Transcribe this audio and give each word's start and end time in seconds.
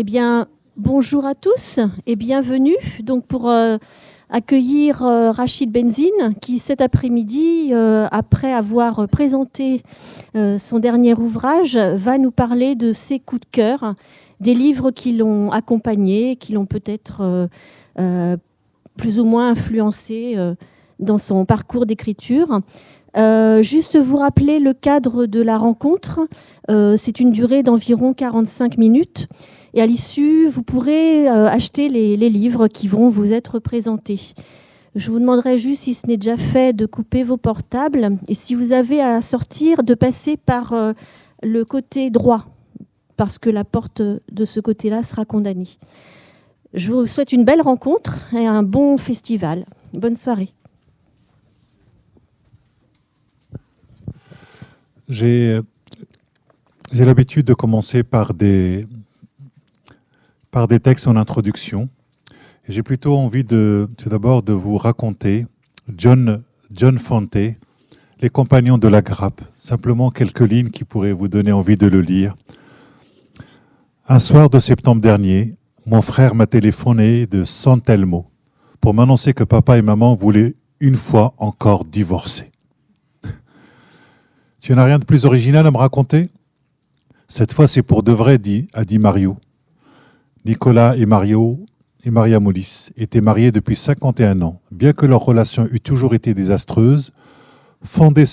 Eh 0.00 0.02
bien, 0.02 0.46
bonjour 0.78 1.26
à 1.26 1.34
tous 1.34 1.78
et 2.06 2.16
bienvenue 2.16 2.78
donc 3.02 3.26
pour 3.26 3.50
euh, 3.50 3.76
accueillir 4.30 5.02
euh, 5.02 5.30
Rachid 5.30 5.70
Benzine 5.70 6.34
qui 6.40 6.58
cet 6.58 6.80
après-midi, 6.80 7.72
euh, 7.72 8.08
après 8.10 8.50
avoir 8.50 9.06
présenté 9.08 9.82
son 10.32 10.78
dernier 10.78 11.12
ouvrage, 11.12 11.76
va 11.76 12.16
nous 12.16 12.30
parler 12.30 12.76
de 12.76 12.94
ses 12.94 13.18
coups 13.18 13.42
de 13.42 13.46
cœur, 13.52 13.94
des 14.40 14.54
livres 14.54 14.90
qui 14.90 15.12
l'ont 15.12 15.50
accompagné, 15.50 16.36
qui 16.36 16.54
l'ont 16.54 16.64
peut-être 16.64 17.50
plus 18.96 19.20
ou 19.20 19.26
moins 19.26 19.50
influencé 19.50 20.34
dans 20.98 21.18
son 21.18 21.44
parcours 21.44 21.84
d'écriture. 21.84 22.62
juste 23.60 23.98
vous 23.98 24.16
rappeler 24.16 24.60
le 24.60 24.72
cadre 24.72 25.26
de 25.26 25.42
la 25.42 25.58
rencontre. 25.58 26.20
c'est 26.70 27.20
une 27.20 27.32
durée 27.32 27.62
d'environ 27.62 28.14
45 28.14 28.78
minutes. 28.78 29.28
Et 29.74 29.80
à 29.80 29.86
l'issue, 29.86 30.46
vous 30.48 30.62
pourrez 30.62 31.28
euh, 31.28 31.46
acheter 31.46 31.88
les, 31.88 32.16
livres 32.16 32.68
qui 32.68 32.88
vont 32.88 33.08
vous 33.08 33.32
être 33.32 33.58
présentés. 33.58 34.34
Je 34.96 35.10
vous 35.10 35.20
demanderai 35.20 35.58
juste, 35.58 35.84
si 35.84 35.94
ce 35.94 36.06
n'est 36.06 36.16
déjà 36.16 36.36
fait, 36.36 36.72
de 36.72 36.86
couper 36.86 37.22
vos 37.22 37.36
portables 37.36 38.16
et 38.26 38.34
si 38.34 38.54
vous 38.54 38.72
avez 38.72 39.00
à 39.00 39.20
sortir, 39.20 39.84
de 39.84 39.94
passer 39.94 40.36
par 40.36 40.72
euh, 40.72 40.92
le 41.42 41.64
côté 41.64 42.10
droit, 42.10 42.46
parce 43.16 43.38
que 43.38 43.50
la 43.50 43.64
porte 43.64 44.02
de 44.02 44.44
ce 44.44 44.58
côté-là 44.58 45.04
sera 45.04 45.24
condamnée. 45.24 45.78
Je 46.74 46.90
vous 46.92 47.06
souhaite 47.06 47.32
une 47.32 47.44
belle 47.44 47.62
rencontre 47.62 48.34
et 48.34 48.46
un 48.46 48.62
bon 48.64 48.96
festival. 48.96 49.66
Bonne 49.92 50.14
soirée. 50.16 50.52
J'ai 55.08 55.62
l'habitude 56.92 57.46
de 57.46 57.54
commencer 57.54 58.04
par 58.04 58.34
des, 58.34 58.82
par 60.50 60.66
des 60.68 60.80
textes 60.80 61.06
en 61.06 61.16
introduction. 61.16 61.88
J'ai 62.68 62.82
plutôt 62.82 63.16
envie 63.16 63.44
de, 63.44 63.88
tout 63.96 64.08
d'abord 64.08 64.42
de 64.42 64.52
vous 64.52 64.76
raconter 64.76 65.46
John, 65.96 66.42
John 66.72 66.98
Fante, 66.98 67.36
Les 68.20 68.30
Compagnons 68.30 68.78
de 68.78 68.88
la 68.88 69.02
Grappe. 69.02 69.40
Simplement 69.56 70.10
quelques 70.10 70.40
lignes 70.40 70.70
qui 70.70 70.84
pourraient 70.84 71.12
vous 71.12 71.28
donner 71.28 71.52
envie 71.52 71.76
de 71.76 71.86
le 71.86 72.00
lire. 72.00 72.34
Un 74.08 74.18
soir 74.18 74.50
de 74.50 74.58
septembre 74.58 75.00
dernier, 75.00 75.54
mon 75.86 76.02
frère 76.02 76.34
m'a 76.34 76.46
téléphoné 76.46 77.26
de 77.26 77.44
San 77.44 77.80
Telmo 77.80 78.26
pour 78.80 78.94
m'annoncer 78.94 79.32
que 79.34 79.44
papa 79.44 79.78
et 79.78 79.82
maman 79.82 80.14
voulaient 80.14 80.54
une 80.80 80.96
fois 80.96 81.34
encore 81.38 81.84
divorcer. 81.84 82.50
tu 84.60 84.74
n'as 84.74 84.84
rien 84.84 84.98
de 84.98 85.04
plus 85.04 85.26
original 85.26 85.66
à 85.66 85.70
me 85.70 85.76
raconter? 85.76 86.28
Cette 87.28 87.52
fois, 87.52 87.68
c'est 87.68 87.82
pour 87.82 88.02
de 88.02 88.10
vrai, 88.10 88.38
dit, 88.38 88.66
a 88.72 88.84
dit 88.84 88.98
Mario. 88.98 89.36
Nicolas 90.44 90.96
et 90.96 91.06
Mario 91.06 91.66
et 92.04 92.10
Maria 92.10 92.40
Moulis 92.40 92.88
étaient 92.96 93.20
mariés 93.20 93.52
depuis 93.52 93.76
51 93.76 94.40
ans. 94.42 94.60
Bien 94.70 94.92
que 94.92 95.06
leur 95.06 95.20
relation 95.20 95.66
eût 95.70 95.80
toujours 95.80 96.14
été 96.14 96.32
désastreuse, 96.32 97.12
fondée, 97.84 98.24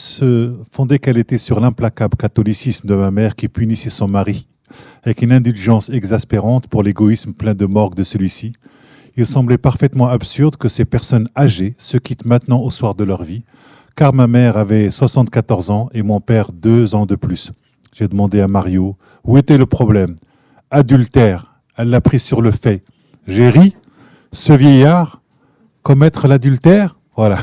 qu'elle 1.01 1.17
était 1.17 1.37
sur 1.37 1.59
l'implacable 1.59 2.15
catholicisme 2.15 2.87
de 2.87 2.95
ma 2.95 3.11
mère 3.11 3.35
qui 3.35 3.47
punissait 3.49 3.89
son 3.89 4.07
mari 4.07 4.47
avec 5.03 5.21
une 5.21 5.31
indulgence 5.31 5.89
exaspérante 5.89 6.67
pour 6.67 6.83
l'égoïsme 6.83 7.33
plein 7.33 7.53
de 7.53 7.65
morgue 7.65 7.95
de 7.95 8.03
celui-ci, 8.03 8.53
il 9.15 9.25
semblait 9.25 9.57
parfaitement 9.57 10.07
absurde 10.07 10.57
que 10.57 10.69
ces 10.69 10.85
personnes 10.85 11.29
âgées 11.37 11.75
se 11.77 11.97
quittent 11.97 12.25
maintenant 12.25 12.61
au 12.61 12.69
soir 12.69 12.93
de 12.95 13.03
leur 13.03 13.23
vie, 13.23 13.43
car 13.95 14.13
ma 14.13 14.27
mère 14.27 14.57
avait 14.57 14.91
74 14.91 15.69
ans 15.71 15.89
et 15.93 16.03
mon 16.03 16.19
père 16.19 16.51
deux 16.51 16.93
ans 16.93 17.05
de 17.05 17.15
plus. 17.15 17.51
J'ai 17.93 18.07
demandé 18.07 18.41
à 18.41 18.47
Mario 18.47 18.95
où 19.23 19.37
était 19.37 19.57
le 19.57 19.65
problème? 19.65 20.15
Adultère, 20.69 21.56
elle 21.77 21.89
l'a 21.89 22.01
pris 22.01 22.19
sur 22.19 22.41
le 22.41 22.51
fait. 22.51 22.83
J'ai 23.27 23.49
ri, 23.49 23.75
ce 24.31 24.53
vieillard, 24.53 25.21
commettre 25.83 26.27
l'adultère, 26.27 26.97
voilà. 27.15 27.39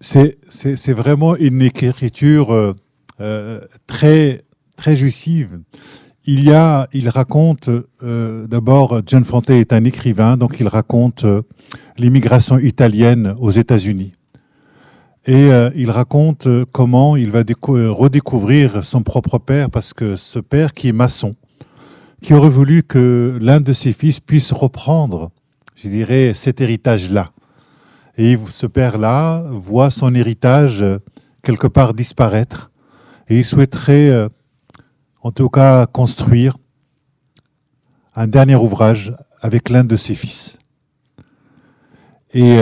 C'est 0.00 0.92
vraiment 0.92 1.36
une 1.36 1.62
écriture 1.62 2.52
euh, 2.52 2.74
euh, 3.20 3.60
très, 3.86 4.44
très. 4.76 4.94
Il 6.24 6.44
y 6.44 6.52
a, 6.52 6.88
il 6.92 7.08
raconte, 7.08 7.70
euh, 8.02 8.46
d'abord, 8.46 9.02
John 9.06 9.24
Fante 9.24 9.50
est 9.50 9.72
un 9.72 9.84
écrivain, 9.84 10.36
donc 10.36 10.60
il 10.60 10.68
raconte 10.68 11.24
l'immigration 11.98 12.58
italienne 12.58 13.34
aux 13.38 13.50
États-Unis. 13.50 14.12
Et 15.26 15.52
euh, 15.52 15.70
il 15.76 15.90
raconte 15.90 16.46
euh, 16.46 16.64
comment 16.72 17.14
il 17.14 17.30
va 17.30 17.40
euh, 17.40 17.90
redécouvrir 17.90 18.82
son 18.82 19.02
propre 19.02 19.38
père, 19.38 19.68
parce 19.68 19.92
que 19.92 20.16
ce 20.16 20.38
père 20.38 20.72
qui 20.72 20.88
est 20.88 20.92
maçon, 20.92 21.36
qui 22.22 22.32
aurait 22.32 22.48
voulu 22.48 22.82
que 22.82 23.36
l'un 23.40 23.60
de 23.60 23.74
ses 23.74 23.92
fils 23.92 24.18
puisse 24.18 24.52
reprendre, 24.52 25.30
je 25.76 25.88
dirais, 25.88 26.32
cet 26.34 26.62
héritage-là. 26.62 27.32
Et 28.16 28.38
ce 28.48 28.66
père-là 28.66 29.44
voit 29.50 29.90
son 29.90 30.14
héritage 30.14 30.84
quelque 31.42 31.66
part 31.66 31.94
disparaître, 31.94 32.70
et 33.28 33.38
il 33.38 33.44
souhaiterait, 33.44 34.28
en 35.22 35.30
tout 35.30 35.48
cas, 35.48 35.86
construire 35.86 36.56
un 38.14 38.26
dernier 38.26 38.56
ouvrage 38.56 39.14
avec 39.40 39.70
l'un 39.70 39.84
de 39.84 39.96
ses 39.96 40.14
fils. 40.14 40.58
Et 42.34 42.58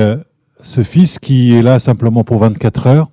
ce 0.60 0.82
fils 0.82 1.18
qui 1.18 1.54
est 1.54 1.62
là 1.62 1.78
simplement 1.78 2.24
pour 2.24 2.38
24 2.38 2.86
heures, 2.86 3.10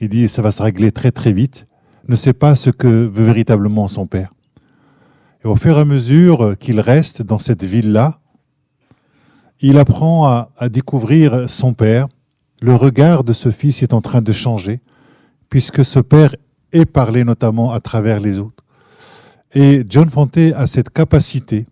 il 0.00 0.08
dit 0.08 0.28
ça 0.28 0.42
va 0.42 0.52
se 0.52 0.62
régler 0.62 0.92
très 0.92 1.10
très 1.10 1.32
vite, 1.32 1.66
ne 2.08 2.14
sait 2.16 2.32
pas 2.32 2.54
ce 2.54 2.70
que 2.70 2.86
veut 2.86 3.24
véritablement 3.24 3.88
son 3.88 4.06
père. 4.06 4.32
Et 5.44 5.48
au 5.48 5.56
fur 5.56 5.78
et 5.78 5.80
à 5.80 5.84
mesure 5.84 6.56
qu'il 6.58 6.80
reste 6.80 7.22
dans 7.22 7.38
cette 7.38 7.64
ville-là, 7.64 8.20
il 9.60 9.78
apprend 9.78 10.26
à, 10.26 10.68
découvrir 10.68 11.48
son 11.48 11.72
père. 11.72 12.08
Le 12.60 12.74
regard 12.74 13.24
de 13.24 13.32
ce 13.32 13.50
fils 13.50 13.82
est 13.82 13.94
en 13.94 14.00
train 14.00 14.22
de 14.22 14.32
changer, 14.32 14.80
puisque 15.48 15.84
ce 15.84 15.98
père 15.98 16.34
est 16.72 16.84
parlé 16.84 17.24
notamment 17.24 17.72
à 17.72 17.80
travers 17.80 18.20
les 18.20 18.38
autres. 18.38 18.64
Et 19.54 19.84
John 19.88 20.10
Fante 20.10 20.38
a 20.54 20.66
cette 20.66 20.90
capacité 20.90 21.64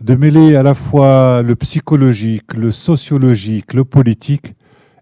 de 0.00 0.14
mêler 0.14 0.56
à 0.56 0.62
la 0.62 0.74
fois 0.74 1.42
le 1.42 1.54
psychologique, 1.56 2.54
le 2.54 2.72
sociologique, 2.72 3.74
le 3.74 3.84
politique 3.84 4.54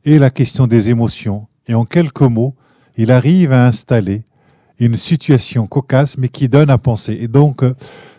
et 0.05 0.19
la 0.19 0.31
question 0.31 0.67
des 0.67 0.89
émotions. 0.89 1.47
Et 1.69 1.75
en 1.75 1.85
quelques 1.85 2.23
mots, 2.23 2.55
il 2.97 3.13
arrive 3.13 3.53
à 3.53 3.67
installer 3.67 4.25
une 4.81 4.97
situation 4.97 5.67
cocasse, 5.67 6.19
mais 6.19 6.29
qui 6.29 6.49
donne 6.49 6.71
à 6.71 6.79
penser. 6.79 7.17
Et 7.21 7.29
donc, 7.29 7.63
euh, 7.63 7.75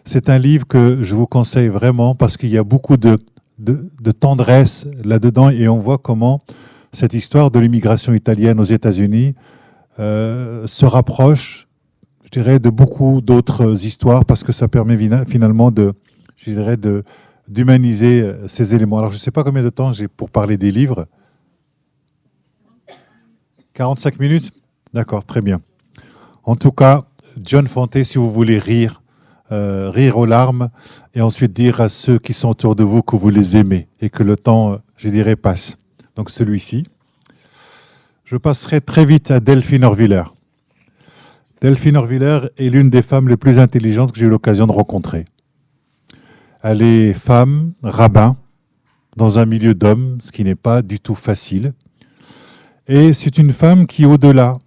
c'est 0.06 0.30
un 0.30 0.38
livre 0.38 0.68
que 0.68 1.00
je 1.02 1.16
vous 1.16 1.28
conseille 1.28 1.68
vraiment 1.68 2.16
parce 2.16 2.38
qu'il 2.38 2.50
y 2.50 2.58
a 2.58 2.64
beaucoup 2.64 2.98
de, 2.98 3.18
tendresse 4.20 4.88
là-dedans 5.04 5.50
et 5.50 5.68
on 5.68 5.78
voit 5.78 5.98
comment 5.98 6.40
cette 6.94 7.14
histoire 7.14 7.52
de 7.52 7.60
l'immigration 7.60 8.14
italienne 8.14 8.60
aux 8.60 8.66
États-Unis 8.66 9.36
euh, 10.00 10.66
se 10.66 10.86
rapproche, 10.86 11.68
je 12.24 12.30
dirais, 12.30 12.60
de 12.60 12.70
beaucoup 12.70 13.22
d'autres 13.22 13.86
histoires 13.86 14.24
parce 14.24 14.44
que 14.44 14.54
ça 14.54 14.68
permet 14.68 14.98
finalement 15.28 15.72
de, 15.72 15.94
je 16.40 16.52
dirais, 16.52 16.78
d'humaniser 17.48 18.22
euh, 18.22 18.48
ces 18.48 18.74
éléments. 18.74 19.00
Alors, 19.00 19.12
je 19.12 19.18
ne 19.18 19.20
sais 19.20 19.32
pas 19.32 19.44
combien 19.44 19.64
de 19.64 19.70
temps 19.70 19.92
j'ai 19.92 20.08
pour 20.08 20.30
parler 20.30 20.58
des 20.58 20.72
livres. 20.72 21.08
45 23.74 24.20
minutes? 24.20 24.52
D'accord, 24.94 25.26
très 25.26 25.42
bien. 25.42 25.62
En 26.44 26.56
tout 26.56 26.72
cas, 26.72 27.04
John 27.42 27.68
Fante, 27.68 28.04
si 28.04 28.18
vous 28.18 28.32
voulez 28.32 28.58
rire, 28.58 29.02
euh, 29.52 29.90
rire 29.90 30.18
aux 30.18 30.26
larmes, 30.26 30.70
et 31.14 31.22
ensuite 31.22 31.54
dire 31.54 31.82
à 31.82 31.90
ceux 31.90 32.20
qui 32.20 32.34
sont 32.34 32.50
autour 32.50 32.76
de 32.76 32.84
vous 32.84 33.02
que 33.02 33.16
vous 33.16 33.30
les 33.30 33.58
aimez 33.58 33.88
et 34.00 34.10
que 34.10 34.24
le 34.24 34.38
temps, 34.38 34.74
euh, 34.74 34.78
je 34.96 35.10
dirais, 35.10 35.36
passe. 35.36 35.78
Donc 36.16 36.30
celui-ci. 36.30 36.84
Je 38.24 38.38
passerai 38.38 38.80
très 38.80 39.06
vite 39.06 39.32
à 39.32 39.40
Delphine 39.40 39.84
Orviller. 39.84 40.24
Delphine 41.62 41.98
Orviller 41.98 42.40
est 42.58 42.70
l'une 42.70 42.90
des 42.90 43.02
femmes 43.02 43.28
les 43.28 43.38
plus 43.38 43.60
intelligentes 43.60 44.14
que 44.14 44.20
j'ai 44.20 44.28
eu 44.28 44.30
l'occasion 44.30 44.68
de 44.68 44.72
rencontrer. 44.72 45.26
Elle 46.62 46.82
est 46.82 47.14
femme, 47.14 47.72
rabbin, 47.84 48.36
dans 49.16 49.40
un 49.40 49.46
milieu 49.46 49.74
d'hommes, 49.74 50.18
ce 50.20 50.32
qui 50.32 50.44
n'est 50.44 50.56
pas 50.56 50.82
du 50.82 51.00
tout 51.00 51.16
facile. 51.16 51.74
Et 52.88 53.14
c'est 53.14 53.38
une 53.38 53.54
femme 53.54 53.86
qui, 53.86 54.06
au-delà, 54.06 54.58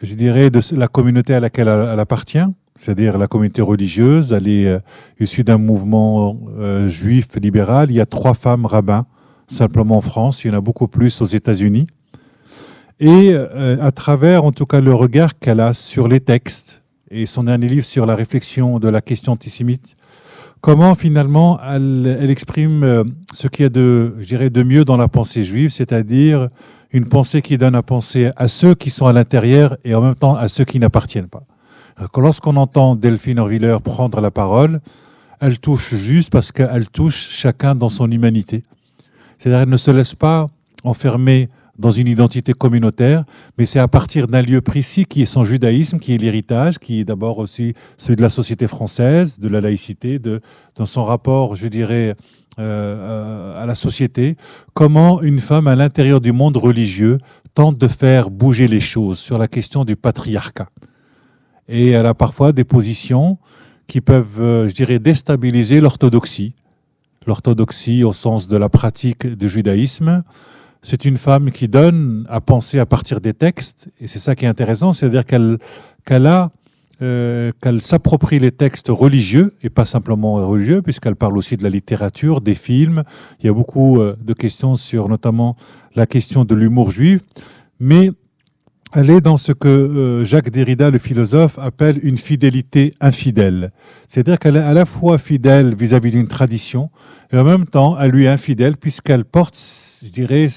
je 0.00 0.14
dirais, 0.14 0.48
de 0.48 0.60
la 0.72 0.88
communauté 0.88 1.34
à 1.34 1.40
laquelle 1.40 1.68
elle, 1.68 2.00
appartient, 2.00 2.46
c'est-à-dire 2.74 3.18
la 3.18 3.26
communauté 3.26 3.60
religieuse, 3.60 4.32
elle 4.32 4.48
est 4.48 4.66
euh, 4.66 4.78
issue 5.18 5.44
d'un 5.44 5.58
mouvement 5.58 6.40
euh, 6.58 6.88
juif 6.88 7.28
libéral. 7.36 7.90
Il 7.90 7.96
y 7.96 8.00
a 8.00 8.06
trois 8.06 8.32
femmes 8.32 8.64
rabbins, 8.64 9.04
simplement 9.46 9.98
en 9.98 10.00
France, 10.00 10.44
il 10.44 10.48
y 10.48 10.50
en 10.54 10.56
a 10.56 10.62
beaucoup 10.62 10.88
plus 10.88 11.20
aux 11.20 11.26
États-Unis. 11.26 11.86
Et 12.98 13.30
euh, 13.32 13.76
à 13.82 13.92
travers, 13.92 14.44
en 14.44 14.52
tout 14.52 14.64
cas, 14.64 14.80
le 14.80 14.94
regard 14.94 15.38
qu'elle 15.38 15.60
a 15.60 15.74
sur 15.74 16.08
les 16.08 16.20
textes, 16.20 16.82
et 17.10 17.26
son 17.26 17.42
dernier 17.42 17.68
livre 17.68 17.84
sur 17.84 18.06
la 18.06 18.14
réflexion 18.14 18.78
de 18.78 18.88
la 18.88 19.02
question 19.02 19.32
antisémite, 19.32 19.96
comment 20.60 20.94
finalement 20.94 21.58
elle, 21.66 22.30
exprime 22.30 22.82
euh, 22.82 23.04
ce 23.32 23.48
qu'il 23.48 23.64
y 23.64 23.66
a 23.66 23.68
de, 23.68 24.14
je 24.20 24.48
de 24.48 24.62
mieux 24.62 24.84
dans 24.84 24.96
la 24.96 25.08
pensée 25.08 25.42
juive, 25.42 25.70
c'est-à-dire 25.70 26.48
une 26.92 27.06
pensée 27.06 27.42
qui 27.42 27.56
donne 27.56 27.74
à 27.74 27.82
penser 27.82 28.30
à 28.36 28.48
ceux 28.48 28.74
qui 28.74 28.90
sont 28.90 29.06
à 29.06 29.12
l'intérieur 29.12 29.76
et 29.84 29.94
en 29.94 30.00
même 30.00 30.16
temps 30.16 30.36
à 30.36 30.48
ceux 30.48 30.64
qui 30.64 30.78
n'appartiennent 30.78 31.28
pas. 31.28 31.44
lorsqu'on 32.16 32.56
entend 32.56 32.96
Delphine 32.96 33.38
Orviller 33.38 33.76
prendre 33.82 34.20
la 34.20 34.30
parole, 34.30 34.80
elle 35.40 35.58
touche 35.58 35.94
juste 35.94 36.30
parce 36.30 36.52
qu'elle 36.52 36.88
touche 36.88 37.28
chacun 37.30 37.74
dans 37.74 37.88
son 37.88 38.10
humanité. 38.10 38.64
C'est-à-dire 39.38 39.60
qu'elle 39.60 39.70
ne 39.70 39.76
se 39.76 39.90
laisse 39.90 40.14
pas 40.14 40.48
enfermer 40.84 41.48
dans 41.80 41.90
une 41.90 42.06
identité 42.06 42.52
communautaire, 42.52 43.24
mais 43.58 43.66
c'est 43.66 43.78
à 43.78 43.88
partir 43.88 44.26
d'un 44.26 44.42
lieu 44.42 44.60
précis 44.60 45.06
qui 45.06 45.22
est 45.22 45.26
son 45.26 45.44
judaïsme, 45.44 45.98
qui 45.98 46.14
est 46.14 46.18
l'héritage, 46.18 46.78
qui 46.78 47.00
est 47.00 47.04
d'abord 47.04 47.38
aussi 47.38 47.74
celui 47.98 48.16
de 48.16 48.22
la 48.22 48.30
société 48.30 48.68
française, 48.68 49.38
de 49.38 49.48
la 49.48 49.60
laïcité, 49.60 50.18
de, 50.18 50.40
dans 50.76 50.86
son 50.86 51.04
rapport, 51.04 51.56
je 51.56 51.66
dirais, 51.66 52.14
euh, 52.58 53.62
à 53.62 53.64
la 53.64 53.74
société, 53.74 54.36
comment 54.74 55.22
une 55.22 55.40
femme 55.40 55.66
à 55.66 55.76
l'intérieur 55.76 56.20
du 56.20 56.32
monde 56.32 56.56
religieux 56.56 57.18
tente 57.54 57.78
de 57.78 57.88
faire 57.88 58.28
bouger 58.28 58.68
les 58.68 58.80
choses 58.80 59.18
sur 59.18 59.38
la 59.38 59.48
question 59.48 59.84
du 59.84 59.96
patriarcat. 59.96 60.68
Et 61.68 61.90
elle 61.90 62.06
a 62.06 62.14
parfois 62.14 62.52
des 62.52 62.64
positions 62.64 63.38
qui 63.86 64.00
peuvent, 64.00 64.40
euh, 64.40 64.68
je 64.68 64.74
dirais, 64.74 64.98
déstabiliser 64.98 65.80
l'orthodoxie. 65.80 66.54
L'orthodoxie 67.26 68.04
au 68.04 68.12
sens 68.12 68.48
de 68.48 68.56
la 68.56 68.68
pratique 68.68 69.26
du 69.26 69.48
judaïsme. 69.48 70.22
C'est 70.82 71.04
une 71.04 71.18
femme 71.18 71.50
qui 71.50 71.68
donne 71.68 72.26
à 72.28 72.40
penser 72.40 72.78
à 72.78 72.86
partir 72.86 73.20
des 73.20 73.34
textes, 73.34 73.90
et 74.00 74.06
c'est 74.06 74.18
ça 74.18 74.34
qui 74.34 74.44
est 74.46 74.48
intéressant, 74.48 74.92
c'est-à-dire 74.92 75.26
qu'elle 75.26 75.58
qu'elle 76.06 76.26
a 76.26 76.50
euh, 77.02 77.50
qu'elle 77.62 77.80
s'approprie 77.80 78.38
les 78.38 78.52
textes 78.52 78.88
religieux 78.88 79.54
et 79.62 79.70
pas 79.70 79.86
simplement 79.86 80.34
religieux, 80.46 80.82
puisqu'elle 80.82 81.16
parle 81.16 81.38
aussi 81.38 81.56
de 81.56 81.62
la 81.62 81.70
littérature, 81.70 82.42
des 82.42 82.54
films. 82.54 83.04
Il 83.40 83.46
y 83.46 83.48
a 83.48 83.54
beaucoup 83.54 84.00
euh, 84.00 84.16
de 84.20 84.34
questions 84.34 84.76
sur 84.76 85.08
notamment 85.08 85.56
la 85.94 86.06
question 86.06 86.44
de 86.44 86.54
l'humour 86.54 86.90
juif, 86.90 87.22
mais 87.78 88.10
elle 88.92 89.10
est 89.10 89.20
dans 89.20 89.36
ce 89.36 89.52
que 89.52 89.68
euh, 89.68 90.24
Jacques 90.24 90.50
Derrida, 90.50 90.90
le 90.90 90.98
philosophe, 90.98 91.58
appelle 91.58 92.00
une 92.02 92.18
fidélité 92.18 92.92
infidèle. 93.00 93.72
C'est-à-dire 94.08 94.38
qu'elle 94.38 94.56
est 94.56 94.60
à 94.60 94.74
la 94.74 94.84
fois 94.84 95.18
fidèle 95.18 95.74
vis-à-vis 95.74 96.10
d'une 96.10 96.26
tradition 96.26 96.90
et 97.32 97.38
en 97.38 97.44
même 97.44 97.66
temps 97.66 97.98
elle 97.98 98.10
lui 98.10 98.24
est 98.24 98.28
infidèle 98.28 98.76
puisqu'elle 98.76 99.24
porte, 99.24 99.56
je 100.02 100.08
dirais, 100.08 100.48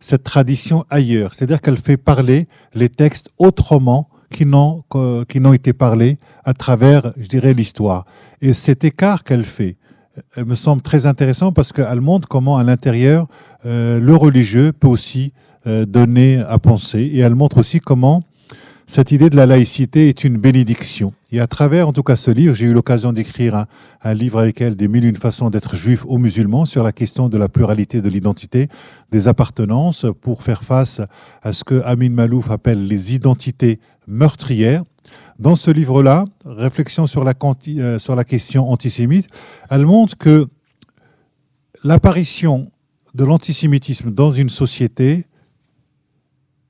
cette 0.00 0.22
tradition 0.22 0.84
ailleurs. 0.90 1.34
C'est-à-dire 1.34 1.60
qu'elle 1.60 1.76
fait 1.76 1.96
parler 1.96 2.46
les 2.74 2.88
textes 2.88 3.30
autrement 3.38 4.08
qui 4.30 4.46
n'ont 4.46 4.84
qui 5.28 5.40
n'ont 5.40 5.52
été 5.52 5.72
parlés 5.72 6.18
à 6.44 6.54
travers, 6.54 7.12
je 7.16 7.28
dirais, 7.28 7.54
l'histoire. 7.54 8.04
Et 8.40 8.52
cet 8.52 8.84
écart 8.84 9.24
qu'elle 9.24 9.44
fait, 9.44 9.76
elle 10.36 10.44
me 10.44 10.54
semble 10.54 10.82
très 10.82 11.06
intéressant 11.06 11.52
parce 11.52 11.72
qu'elle 11.72 12.00
montre 12.00 12.28
comment 12.28 12.56
à 12.56 12.64
l'intérieur 12.64 13.26
euh, 13.66 13.98
le 13.98 14.14
religieux 14.14 14.72
peut 14.72 14.86
aussi 14.86 15.32
euh, 15.32 15.53
donner 15.66 16.40
à 16.40 16.58
penser. 16.58 17.00
Et 17.00 17.20
elle 17.20 17.34
montre 17.34 17.58
aussi 17.58 17.80
comment 17.80 18.22
cette 18.86 19.12
idée 19.12 19.30
de 19.30 19.36
la 19.36 19.46
laïcité 19.46 20.10
est 20.10 20.24
une 20.24 20.36
bénédiction. 20.36 21.14
Et 21.32 21.40
à 21.40 21.46
travers, 21.46 21.88
en 21.88 21.92
tout 21.92 22.02
cas, 22.02 22.16
ce 22.16 22.30
livre, 22.30 22.54
j'ai 22.54 22.66
eu 22.66 22.74
l'occasion 22.74 23.14
d'écrire 23.14 23.64
un, 24.02 24.14
livre 24.14 24.38
avec 24.38 24.60
elle, 24.60 24.76
des 24.76 24.88
mille 24.88 25.06
une 25.06 25.16
façons 25.16 25.48
d'être 25.48 25.74
juif 25.74 26.04
ou 26.06 26.18
musulman, 26.18 26.66
sur 26.66 26.82
la 26.82 26.92
question 26.92 27.30
de 27.30 27.38
la 27.38 27.48
pluralité 27.48 28.02
de 28.02 28.08
l'identité, 28.10 28.68
des 29.10 29.26
appartenances, 29.26 30.04
pour 30.20 30.42
faire 30.42 30.62
face 30.62 31.00
à 31.42 31.54
ce 31.54 31.64
que 31.64 31.80
Amin 31.86 32.10
Malouf 32.10 32.50
appelle 32.50 32.86
les 32.86 33.14
identités 33.14 33.80
meurtrières. 34.06 34.84
Dans 35.38 35.56
ce 35.56 35.70
livre-là, 35.70 36.26
Réflexion 36.44 37.06
sur 37.06 37.24
la, 37.24 37.32
euh, 37.68 37.98
sur 37.98 38.14
la 38.14 38.24
question 38.24 38.70
antisémite, 38.70 39.28
elle 39.70 39.86
montre 39.86 40.16
que 40.18 40.46
l'apparition 41.82 42.70
de 43.14 43.24
l'antisémitisme 43.24 44.10
dans 44.10 44.30
une 44.30 44.50
société 44.50 45.24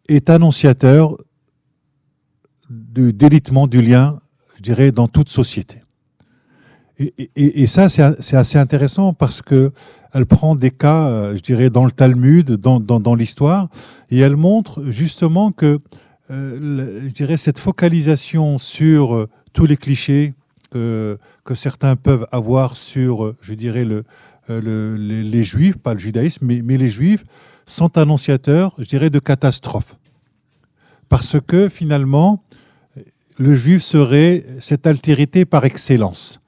est 0.08 0.30
annonciateur 0.30 1.16
du 2.70 3.12
délitement 3.12 3.66
du 3.66 3.82
lien, 3.82 4.18
je 4.56 4.62
dirais, 4.62 4.92
dans 4.92 5.08
toute 5.08 5.28
société. 5.28 5.82
Et, 7.36 7.66
ça, 7.66 7.88
c'est 7.88 8.36
assez 8.36 8.56
intéressant 8.56 9.14
parce 9.14 9.42
que 9.42 9.72
elle 10.12 10.26
prend 10.26 10.54
des 10.54 10.70
cas, 10.70 11.08
euh, 11.08 11.36
je 11.36 11.40
dirais, 11.40 11.68
dans 11.68 11.84
le 11.84 11.90
Talmud, 11.90 12.52
dans, 12.52 13.14
l'histoire, 13.16 13.68
et 14.10 14.20
elle 14.20 14.36
montre 14.36 14.84
justement 14.90 15.50
que, 15.50 15.80
euh, 16.30 17.00
je 17.08 17.12
dirais, 17.12 17.36
cette 17.36 17.58
focalisation 17.58 18.58
sur 18.58 19.16
euh, 19.16 19.28
tous 19.52 19.66
les 19.66 19.76
clichés 19.76 20.34
que 20.74 21.54
certains 21.54 21.96
peuvent 21.96 22.26
avoir 22.32 22.76
sur, 22.76 23.34
je 23.40 23.54
dirais, 23.54 23.84
le, 23.84 24.04
les, 24.48 25.42
juifs, 25.42 25.76
pas 25.78 25.94
le 25.94 26.00
judaïsme, 26.00 26.46
mais, 26.46 26.62
mais 26.62 26.76
les 26.76 26.90
juifs, 26.90 27.24
sont 27.66 27.96
annonciateurs, 27.96 28.74
je 28.78 28.84
dirais, 28.84 29.10
de 29.10 29.18
catastrophes. 29.18 29.96
Parce 31.08 31.36
que 31.40 31.68
finalement, 31.68 32.42
le 33.38 33.54
juif 33.54 33.82
serait 33.82 34.44
cette 34.60 34.86
altérité 34.86 35.44
par 35.44 35.64
excellence. 35.64 36.40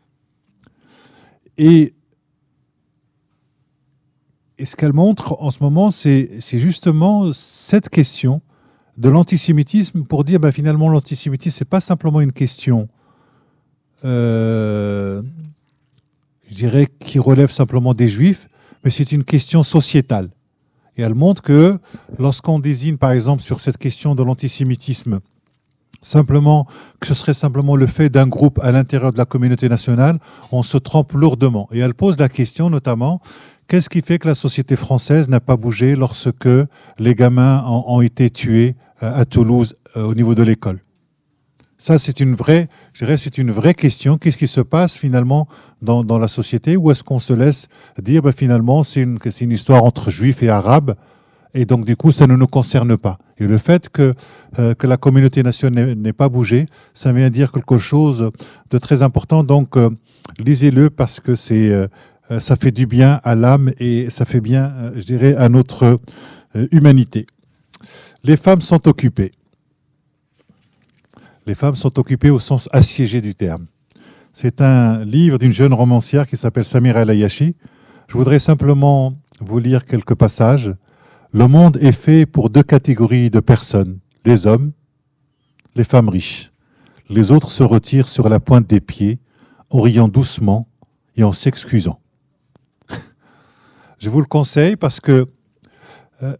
Et, 1.58 1.94
ce 4.62 4.74
qu'elle 4.74 4.94
montre 4.94 5.36
en 5.40 5.50
ce 5.50 5.62
moment, 5.62 5.90
c'est 5.90 6.40
justement 6.40 7.32
cette 7.34 7.90
question 7.90 8.40
de 8.96 9.10
l'antisémitisme 9.10 10.04
pour 10.04 10.24
dire 10.24 10.40
ben, 10.40 10.50
finalement 10.50 10.88
l'antisémitisme, 10.88 11.58
ce 11.58 11.64
n'est 11.64 11.68
pas 11.68 11.82
simplement 11.82 12.22
une 12.22 12.32
question, 12.32 12.88
euh, 14.06 15.22
je 16.48 16.54
dirais, 16.54 16.88
qui 17.00 17.18
relève 17.18 17.50
simplement 17.50 17.92
des 17.92 18.08
juifs, 18.08 18.48
mais 18.84 18.90
c'est 18.90 19.12
une 19.12 19.24
question 19.24 19.62
sociétale. 19.62 20.30
Et 20.96 21.02
elle 21.02 21.14
montre 21.14 21.42
que 21.42 21.78
lorsqu'on 22.18 22.58
désigne, 22.58 22.96
par 22.96 23.10
exemple, 23.10 23.42
sur 23.42 23.60
cette 23.60 23.78
question 23.78 24.14
de 24.14 24.22
l'antisémitisme, 24.22 25.20
simplement 26.02 26.66
que 27.00 27.06
ce 27.06 27.14
serait 27.14 27.34
simplement 27.34 27.76
le 27.76 27.86
fait 27.86 28.08
d'un 28.08 28.28
groupe 28.28 28.60
à 28.62 28.70
l'intérieur 28.70 29.12
de 29.12 29.18
la 29.18 29.24
communauté 29.24 29.68
nationale, 29.68 30.18
on 30.52 30.62
se 30.62 30.78
trompe 30.78 31.12
lourdement. 31.12 31.68
Et 31.72 31.80
elle 31.80 31.94
pose 31.94 32.18
la 32.18 32.28
question 32.28 32.70
notamment, 32.70 33.20
qu'est-ce 33.68 33.90
qui 33.90 34.02
fait 34.02 34.18
que 34.18 34.28
la 34.28 34.34
société 34.36 34.76
française 34.76 35.28
n'a 35.28 35.40
pas 35.40 35.56
bougé 35.56 35.96
lorsque 35.96 36.48
les 36.98 37.14
gamins 37.14 37.64
ont, 37.66 38.00
été 38.00 38.30
tués 38.30 38.76
euh, 39.02 39.12
à 39.12 39.24
Toulouse 39.24 39.74
euh, 39.96 40.04
au 40.04 40.14
niveau 40.14 40.34
de 40.34 40.42
l'école? 40.42 40.85
Ça, 41.78 41.98
c'est 41.98 42.20
une 42.20 42.34
vraie, 42.34 42.68
je 42.94 43.04
dirais, 43.04 43.18
c'est 43.18 43.36
une 43.38 43.50
vraie 43.50 43.74
question. 43.74 44.16
Qu'est-ce 44.16 44.38
qui 44.38 44.46
se 44.46 44.62
passe 44.62 44.96
finalement 44.96 45.46
dans, 45.82 46.18
la 46.18 46.28
société? 46.28 46.76
Ou 46.76 46.90
est-ce 46.90 47.04
qu'on 47.04 47.18
se 47.18 47.34
laisse 47.34 47.68
dire, 48.00 48.22
ben, 48.22 48.32
finalement, 48.32 48.82
c'est 48.82 49.00
une, 49.00 49.18
c'est 49.30 49.44
une 49.44 49.52
histoire 49.52 49.84
entre 49.84 50.10
juifs 50.10 50.42
et 50.42 50.48
arabes, 50.48 50.94
et 51.52 51.64
donc 51.64 51.84
du 51.84 51.96
coup, 51.96 52.12
ça 52.12 52.26
ne 52.26 52.36
nous 52.36 52.46
concerne 52.46 52.96
pas. 52.96 53.18
Et 53.38 53.46
le 53.46 53.58
fait 53.58 53.88
que, 53.88 54.14
euh, 54.58 54.74
que 54.74 54.86
la 54.86 54.96
communauté 54.96 55.42
nationale 55.42 55.94
n'ait 55.94 56.12
pas 56.12 56.28
bougé, 56.28 56.66
ça 56.94 57.12
vient 57.12 57.30
dire 57.30 57.52
quelque 57.52 57.78
chose 57.78 58.30
de 58.70 58.78
très 58.78 59.02
important. 59.02 59.42
Donc, 59.42 59.76
euh, 59.76 59.90
lisez-le 60.38 60.90
parce 60.90 61.20
que 61.20 61.34
c'est, 61.34 61.70
euh, 61.70 61.88
ça 62.40 62.56
fait 62.56 62.72
du 62.72 62.86
bien 62.86 63.20
à 63.24 63.34
l'âme 63.34 63.72
et 63.78 64.10
ça 64.10 64.24
fait 64.24 64.40
bien, 64.40 64.92
je 64.96 65.04
dirais, 65.04 65.34
à 65.36 65.48
notre 65.48 65.96
humanité. 66.72 67.26
Les 68.24 68.36
femmes 68.36 68.62
sont 68.62 68.88
occupées. 68.88 69.32
Les 71.46 71.54
femmes 71.54 71.76
sont 71.76 71.98
occupées 72.00 72.30
au 72.30 72.40
sens 72.40 72.68
assiégé 72.72 73.20
du 73.20 73.36
terme. 73.36 73.66
C'est 74.32 74.60
un 74.60 75.04
livre 75.04 75.38
d'une 75.38 75.52
jeune 75.52 75.72
romancière 75.72 76.26
qui 76.26 76.36
s'appelle 76.36 76.64
Samira 76.64 77.04
Layashi. 77.04 77.54
Je 78.08 78.18
voudrais 78.18 78.40
simplement 78.40 79.16
vous 79.40 79.60
lire 79.60 79.84
quelques 79.84 80.16
passages. 80.16 80.74
Le 81.32 81.46
monde 81.46 81.78
est 81.80 81.92
fait 81.92 82.26
pour 82.26 82.50
deux 82.50 82.64
catégories 82.64 83.30
de 83.30 83.38
personnes, 83.38 84.00
les 84.24 84.48
hommes, 84.48 84.72
les 85.76 85.84
femmes 85.84 86.08
riches. 86.08 86.50
Les 87.08 87.30
autres 87.30 87.52
se 87.52 87.62
retirent 87.62 88.08
sur 88.08 88.28
la 88.28 88.40
pointe 88.40 88.66
des 88.66 88.80
pieds, 88.80 89.20
en 89.70 89.80
riant 89.80 90.08
doucement 90.08 90.68
et 91.16 91.22
en 91.22 91.32
s'excusant. 91.32 92.00
Je 93.98 94.10
vous 94.10 94.20
le 94.20 94.26
conseille 94.26 94.74
parce 94.74 95.00
que 95.00 95.26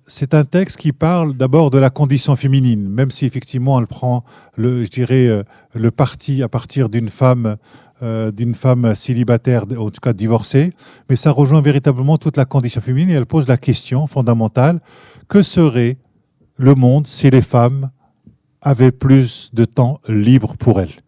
c'est 0.06 0.32
un 0.34 0.44
texte 0.44 0.78
qui 0.78 0.92
parle 0.92 1.36
d'abord 1.36 1.70
de 1.70 1.78
la 1.78 1.90
condition 1.90 2.34
féminine, 2.34 2.88
même 2.88 3.10
si 3.10 3.26
effectivement 3.26 3.78
elle 3.78 3.86
prend, 3.86 4.24
le, 4.56 4.84
je 4.84 4.90
dirais, 4.90 5.26
euh, 5.26 5.42
le 5.74 5.90
parti 5.90 6.42
à 6.42 6.48
partir 6.48 6.88
d'une 6.88 7.10
femme, 7.10 7.56
euh, 8.02 8.30
d'une 8.30 8.54
femme 8.54 8.94
célibataire, 8.94 9.64
en 9.78 9.90
tout 9.90 10.00
cas 10.00 10.12
divorcée, 10.12 10.72
mais 11.10 11.16
ça 11.16 11.30
rejoint 11.30 11.60
véritablement 11.60 12.16
toute 12.16 12.36
la 12.36 12.46
condition 12.46 12.80
féminine 12.80 13.10
et 13.10 13.14
elle 13.14 13.26
pose 13.26 13.48
la 13.48 13.58
question 13.58 14.06
fondamentale. 14.06 14.80
Que 15.28 15.42
serait 15.42 15.98
le 16.56 16.74
monde 16.74 17.06
si 17.06 17.28
les 17.28 17.42
femmes 17.42 17.90
avaient 18.62 18.92
plus 18.92 19.50
de 19.52 19.64
temps 19.66 20.00
libre 20.08 20.56
pour 20.56 20.80
elles? 20.80 21.05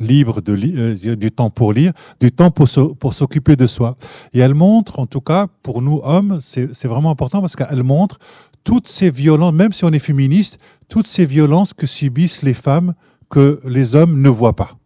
Libre 0.00 0.40
de 0.40 0.52
euh, 0.52 1.16
du 1.16 1.30
temps 1.30 1.50
pour 1.50 1.72
lire, 1.72 1.92
du 2.20 2.32
temps 2.32 2.50
pour, 2.50 2.68
s'occuper 2.68 3.56
de 3.56 3.66
soi. 3.66 3.96
Et 4.32 4.40
elle 4.40 4.54
montre, 4.54 4.98
en 4.98 5.06
tout 5.06 5.20
cas, 5.20 5.46
pour 5.62 5.82
nous 5.82 6.00
hommes, 6.02 6.38
c'est 6.40 6.86
vraiment 6.86 7.10
important 7.10 7.40
parce 7.40 7.56
qu'elle 7.56 7.82
montre 7.82 8.18
toutes 8.64 8.88
ces 8.88 9.10
violences, 9.10 9.54
même 9.54 9.72
si 9.72 9.84
on 9.84 9.90
est 9.90 9.98
féministe, 9.98 10.58
toutes 10.88 11.06
ces 11.06 11.26
violences 11.26 11.72
que 11.72 11.86
subissent 11.86 12.42
les 12.42 12.54
femmes 12.54 12.94
que 13.28 13.60
les 13.64 13.94
hommes 13.94 14.20
ne 14.20 14.28
voient 14.28 14.56
pas. 14.56 14.76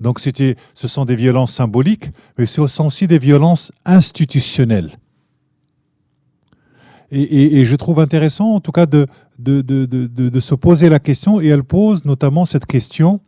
Donc 0.00 0.18
ce 0.18 0.88
sont 0.88 1.04
des 1.04 1.16
violences 1.16 1.52
symboliques, 1.52 2.10
mais 2.36 2.46
ce 2.46 2.66
sont 2.66 2.86
aussi 2.86 3.06
des 3.06 3.18
violences 3.18 3.72
institutionnelles. 3.84 4.98
Et, 7.14 7.66
je 7.66 7.76
trouve 7.76 8.00
intéressant, 8.00 8.54
en 8.54 8.60
tout 8.60 8.72
cas, 8.72 8.86
de, 8.86 9.06
de, 9.38 10.40
se 10.40 10.54
poser 10.54 10.88
la 10.88 10.98
question, 10.98 11.42
et 11.42 11.48
elle 11.48 11.62
pose 11.62 12.06
notamment 12.06 12.46
cette 12.46 12.64
question 12.64 13.20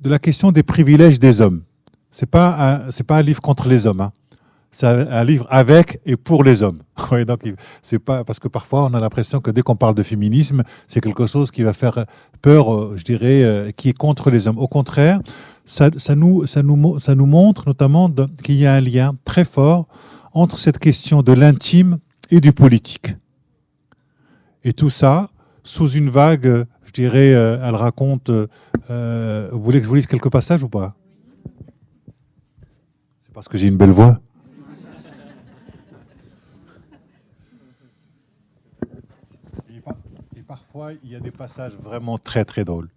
de 0.00 0.10
la 0.10 0.18
question 0.18 0.52
des 0.52 0.62
privilèges 0.62 1.18
des 1.18 1.40
hommes. 1.40 1.62
C'est 2.10 2.30
pas 2.30 2.84
c'est 2.90 3.04
pas 3.04 3.18
un 3.18 3.22
livre 3.22 3.40
contre 3.40 3.68
les 3.68 3.86
hommes. 3.86 4.00
Hein. 4.00 4.12
C'est 4.70 4.86
un 4.86 5.24
livre 5.24 5.46
avec 5.48 6.00
et 6.04 6.16
pour 6.16 6.44
les 6.44 6.62
hommes. 6.62 6.82
donc 7.26 7.40
c'est 7.80 7.98
pas 7.98 8.24
parce 8.24 8.38
que 8.38 8.48
parfois 8.48 8.84
on 8.84 8.94
a 8.94 9.00
l'impression 9.00 9.40
que 9.40 9.50
dès 9.50 9.62
qu'on 9.62 9.76
parle 9.76 9.94
de 9.94 10.02
féminisme, 10.02 10.62
c'est 10.86 11.00
quelque 11.00 11.26
chose 11.26 11.50
qui 11.50 11.62
va 11.62 11.72
faire 11.72 12.04
peur, 12.42 12.74
euh, 12.74 12.94
je 12.96 13.02
dirais, 13.02 13.42
euh, 13.42 13.70
qui 13.70 13.88
est 13.88 13.96
contre 13.96 14.30
les 14.30 14.48
hommes. 14.48 14.58
Au 14.58 14.68
contraire, 14.68 15.20
ça, 15.64 15.90
nous, 16.14 16.46
ça 16.46 16.62
nous, 16.62 16.98
ça 16.98 17.14
nous 17.14 17.26
montre 17.26 17.66
notamment 17.66 18.10
qu'il 18.42 18.56
y 18.56 18.66
a 18.66 18.74
un 18.74 18.80
lien 18.80 19.16
très 19.24 19.44
fort 19.44 19.88
entre 20.32 20.58
cette 20.58 20.78
question 20.78 21.22
de 21.22 21.32
l'intime 21.32 21.98
et 22.30 22.40
du 22.40 22.52
politique. 22.52 23.16
Et 24.62 24.72
tout 24.72 24.90
ça 24.90 25.30
sous 25.64 25.90
une 25.90 26.10
vague, 26.10 26.46
je 26.46 26.64
dirais, 27.00 27.34
euh, 27.34 27.58
elle 27.62 27.74
raconte. 27.74 28.30
Euh, 28.90 29.48
vous 29.52 29.62
voulez 29.62 29.78
que 29.78 29.84
je 29.84 29.88
vous 29.88 29.94
lise 29.94 30.06
quelques 30.06 30.30
passages 30.30 30.62
ou 30.62 30.68
pas? 30.68 30.96
C'est 33.22 33.32
parce 33.32 33.48
que 33.48 33.56
j'ai 33.58 33.68
une 33.68 33.76
belle 33.76 33.90
voix. 33.90 34.20
Et 40.36 40.42
parfois, 40.42 40.92
il 41.04 41.10
y 41.10 41.14
a 41.14 41.20
des 41.20 41.30
passages 41.30 41.72
vraiment 41.82 42.18
très 42.18 42.44
très 42.44 42.64
drôles. 42.64 42.88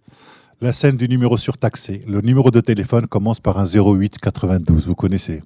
La 0.60 0.72
scène 0.72 0.96
du 0.96 1.08
numéro 1.08 1.36
surtaxé. 1.38 2.02
Le 2.06 2.20
numéro 2.20 2.50
de 2.50 2.60
téléphone 2.60 3.06
commence 3.06 3.40
par 3.40 3.58
un 3.58 3.64
08 3.64 4.18
92, 4.18 4.86
vous 4.86 4.94
connaissez. 4.94 5.42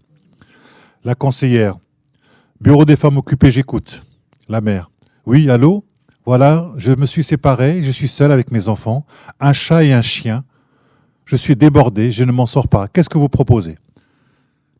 La 1.05 1.15
conseillère. 1.15 1.77
Bureau 2.61 2.85
des 2.85 2.97
femmes 2.97 3.19
occupées, 3.19 3.51
j'écoute. 3.51 4.05
La 4.49 4.61
mère. 4.61 4.91
Oui, 5.27 5.49
allô? 5.51 5.85
Voilà, 6.27 6.73
je 6.77 6.91
me 6.93 7.05
suis 7.05 7.23
séparé, 7.23 7.83
je 7.83 7.91
suis 7.91 8.09
seul 8.09 8.33
avec 8.33 8.51
mes 8.51 8.69
enfants, 8.69 9.05
un 9.41 9.53
chat 9.53 9.85
et 9.85 9.93
un 9.93 10.01
chien. 10.01 10.43
Je 11.27 11.37
suis 11.37 11.55
débordé, 11.55 12.13
je 12.13 12.25
ne 12.25 12.33
m'en 12.33 12.47
sors 12.47 12.67
pas. 12.67 12.89
Qu'est-ce 12.89 13.11
que 13.11 13.19
vous 13.19 13.29
proposez? 13.29 13.77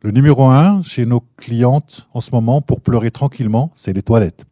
Le 0.01 0.09
numéro 0.09 0.45
un 0.45 0.81
chez 0.81 1.05
nos 1.05 1.23
clientes 1.37 2.07
en 2.13 2.21
ce 2.21 2.31
moment 2.31 2.61
pour 2.61 2.81
pleurer 2.81 3.11
tranquillement, 3.11 3.71
c'est 3.75 3.93
les 3.93 4.01
toilettes. 4.01 4.45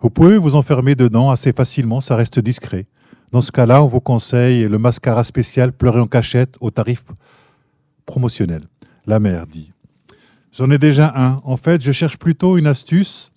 Vous 0.00 0.10
pouvez 0.10 0.38
vous 0.38 0.56
enfermer 0.56 0.96
dedans 0.96 1.30
assez 1.30 1.52
facilement, 1.52 2.00
ça 2.00 2.16
reste 2.16 2.40
discret. 2.40 2.86
Dans 3.30 3.40
ce 3.40 3.52
cas-là, 3.52 3.82
on 3.84 3.86
vous 3.86 4.00
conseille 4.00 4.68
le 4.68 4.78
mascara 4.78 5.22
spécial 5.22 5.72
pleurer 5.72 6.00
en 6.00 6.06
cachette 6.06 6.56
au 6.60 6.72
tarif 6.72 7.04
promotionnel. 8.06 8.62
La 9.06 9.20
mère 9.20 9.46
dit 9.46 9.72
J'en 10.52 10.70
ai 10.70 10.78
déjà 10.78 11.12
un. 11.14 11.40
En 11.44 11.56
fait, 11.56 11.80
je 11.80 11.92
cherche 11.92 12.18
plutôt 12.18 12.58
une 12.58 12.66
astuce 12.66 13.31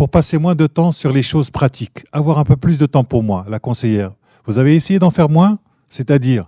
pour 0.00 0.08
passer 0.08 0.38
moins 0.38 0.54
de 0.54 0.66
temps 0.66 0.92
sur 0.92 1.12
les 1.12 1.22
choses 1.22 1.50
pratiques, 1.50 2.06
avoir 2.10 2.38
un 2.38 2.44
peu 2.44 2.56
plus 2.56 2.78
de 2.78 2.86
temps 2.86 3.04
pour 3.04 3.22
moi, 3.22 3.44
la 3.50 3.58
conseillère. 3.58 4.12
Vous 4.46 4.56
avez 4.56 4.74
essayé 4.74 4.98
d'en 4.98 5.10
faire 5.10 5.28
moins 5.28 5.58
C'est-à-dire 5.90 6.46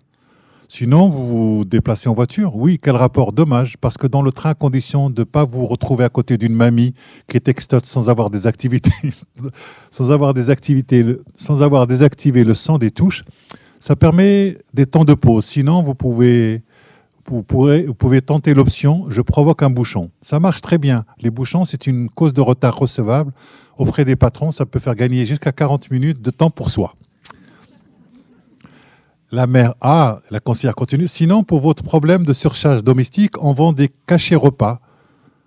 Sinon, 0.71 1.11
vous 1.11 1.59
vous 1.59 1.65
déplacez 1.67 2.09
en 2.09 2.15
voiture 2.15 2.57
Oui, 2.57 2.81
quel 2.83 2.97
rapport 2.97 3.35
Dommage, 3.35 3.77
parce 3.77 3.99
que 3.99 4.07
dans 4.07 4.23
le 4.23 4.33
train, 4.33 4.49
à 4.49 4.55
condition 4.55 5.11
de 5.11 5.21
ne 5.21 5.25
pas 5.25 5.45
vous 5.45 5.67
retrouver 5.67 6.03
à 6.03 6.09
côté 6.09 6.39
d'une 6.39 6.55
mamie 6.55 6.95
qui 7.29 7.37
est 7.37 7.41
textote 7.41 7.85
sans 7.85 8.09
avoir 8.09 8.31
des 8.31 8.47
activités, 8.47 8.91
sans 9.91 10.11
avoir 10.11 10.33
des 10.33 10.49
activités, 10.49 11.05
sans 11.35 11.63
avoir 11.63 11.87
désactivé 11.87 12.45
le 12.45 12.55
son 12.55 12.79
des 12.79 12.91
touches, 12.91 13.23
ça 13.81 13.97
permet 13.97 14.57
des 14.73 14.87
temps 14.87 15.05
de 15.05 15.13
pause. 15.13 15.45
Sinon, 15.45 15.83
vous 15.83 15.95
pouvez 15.95 16.63
vous, 17.27 17.43
pouvez 17.43 18.23
tenter 18.23 18.53
l'option 18.53 19.07
je 19.09 19.21
provoque 19.21 19.63
un 19.63 19.71
bouchon. 19.71 20.11
Ça 20.23 20.41
marche 20.41 20.61
très 20.61 20.79
bien. 20.79 21.05
Les 21.21 21.31
bouchons, 21.31 21.65
c'est 21.65 21.87
une 21.87 22.09
cause 22.09 22.33
de 22.33 22.41
retard 22.41 22.77
recevable. 22.77 23.33
Auprès 23.79 24.05
des 24.05 24.17
patrons, 24.17 24.51
ça 24.51 24.67
peut 24.67 24.79
faire 24.79 24.95
gagner 24.95 25.25
jusqu'à 25.25 25.53
40 25.53 25.91
minutes 25.91 26.21
de 26.21 26.31
temps 26.31 26.51
pour 26.51 26.71
soi. 26.71 26.95
La 29.31 29.47
mère 29.47 29.75
A, 29.81 30.21
la 30.31 30.41
conseillère 30.41 30.75
continue. 30.75 31.09
Sinon, 31.09 31.43
pour 31.43 31.61
votre 31.61 31.83
problème 31.83 32.27
de 32.27 32.33
surcharge 32.35 32.85
domestique, 32.85 33.43
on 33.43 33.55
vend 33.55 33.73
des 33.73 33.89
cachets 34.07 34.35
repas. 34.35 34.81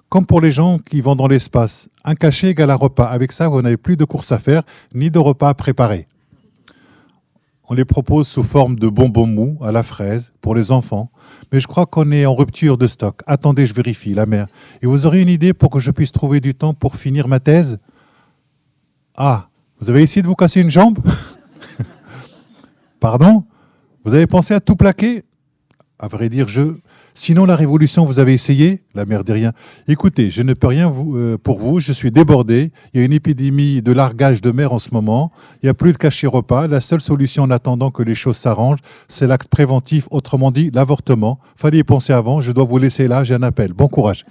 Comme 0.09 0.25
pour 0.25 0.41
les 0.41 0.51
gens 0.51 0.79
qui 0.79 1.01
vont 1.01 1.15
dans 1.15 1.27
l'espace. 1.27 1.89
Un 2.03 2.15
cachet 2.15 2.49
égale 2.49 2.71
un 2.71 2.75
repas. 2.75 3.05
Avec 3.05 3.31
ça, 3.31 3.47
vous 3.47 3.61
n'avez 3.61 3.77
plus 3.77 3.97
de 3.97 4.05
courses 4.05 4.31
à 4.31 4.39
faire, 4.39 4.63
ni 4.93 5.11
de 5.11 5.19
repas 5.19 5.49
à 5.49 5.53
préparer. 5.53 6.07
On 7.67 7.73
les 7.73 7.85
propose 7.85 8.27
sous 8.27 8.43
forme 8.43 8.75
de 8.75 8.87
bonbons 8.87 9.25
mous 9.25 9.57
à 9.63 9.71
la 9.71 9.81
fraise 9.81 10.31
pour 10.41 10.53
les 10.53 10.71
enfants. 10.71 11.09
Mais 11.51 11.59
je 11.59 11.67
crois 11.67 11.87
qu'on 11.87 12.11
est 12.11 12.25
en 12.25 12.35
rupture 12.35 12.77
de 12.77 12.85
stock. 12.85 13.21
Attendez, 13.25 13.65
je 13.65 13.73
vérifie, 13.73 14.13
la 14.13 14.27
mère. 14.27 14.47
Et 14.81 14.85
vous 14.85 15.07
aurez 15.07 15.21
une 15.21 15.29
idée 15.29 15.53
pour 15.53 15.71
que 15.71 15.79
je 15.79 15.89
puisse 15.89 16.11
trouver 16.11 16.41
du 16.41 16.53
temps 16.53 16.73
pour 16.75 16.95
finir 16.95 17.27
ma 17.27 17.39
thèse? 17.39 17.79
Ah, 19.15 19.49
vous 19.79 19.89
avez 19.89 20.03
essayé 20.03 20.21
de 20.21 20.27
vous 20.27 20.35
casser 20.35 20.61
une 20.61 20.69
jambe? 20.69 20.99
Pardon? 22.99 23.45
Vous 24.03 24.13
avez 24.13 24.27
pensé 24.27 24.53
à 24.53 24.59
tout 24.59 24.75
plaquer? 24.75 25.23
À 25.97 26.07
vrai 26.07 26.29
dire, 26.29 26.47
je, 26.47 26.75
Sinon, 27.17 27.45
la 27.45 27.55
révolution, 27.55 28.05
vous 28.05 28.19
avez 28.19 28.33
essayé 28.33 28.83
La 28.93 29.05
mère 29.05 29.23
dit 29.23 29.31
rien. 29.31 29.53
Écoutez, 29.87 30.29
je 30.29 30.41
ne 30.41 30.53
peux 30.53 30.67
rien 30.67 30.91
euh, 30.91 31.37
pour 31.41 31.59
vous, 31.59 31.79
je 31.79 31.93
suis 31.93 32.11
débordé. 32.11 32.73
Il 32.93 32.99
y 32.99 33.03
a 33.03 33.05
une 33.05 33.13
épidémie 33.13 33.81
de 33.81 33.93
largage 33.93 34.41
de 34.41 34.51
mer 34.51 34.73
en 34.73 34.79
ce 34.79 34.89
moment. 34.91 35.31
Il 35.63 35.67
n'y 35.67 35.69
a 35.69 35.73
plus 35.73 35.93
de 35.93 35.97
cachet 35.97 36.27
repas. 36.27 36.67
La 36.67 36.81
seule 36.81 36.99
solution 36.99 37.43
en 37.43 37.51
attendant 37.51 37.89
que 37.89 38.03
les 38.03 38.15
choses 38.15 38.35
s'arrangent, 38.35 38.81
c'est 39.07 39.27
l'acte 39.27 39.47
préventif, 39.47 40.09
autrement 40.11 40.51
dit 40.51 40.71
l'avortement. 40.73 41.39
Fallait 41.55 41.79
y 41.79 41.83
penser 41.83 42.11
avant. 42.11 42.41
Je 42.41 42.51
dois 42.51 42.65
vous 42.65 42.77
laisser 42.79 43.07
là, 43.07 43.23
j'ai 43.23 43.33
un 43.33 43.43
appel. 43.43 43.71
Bon 43.71 43.87
courage. 43.87 44.25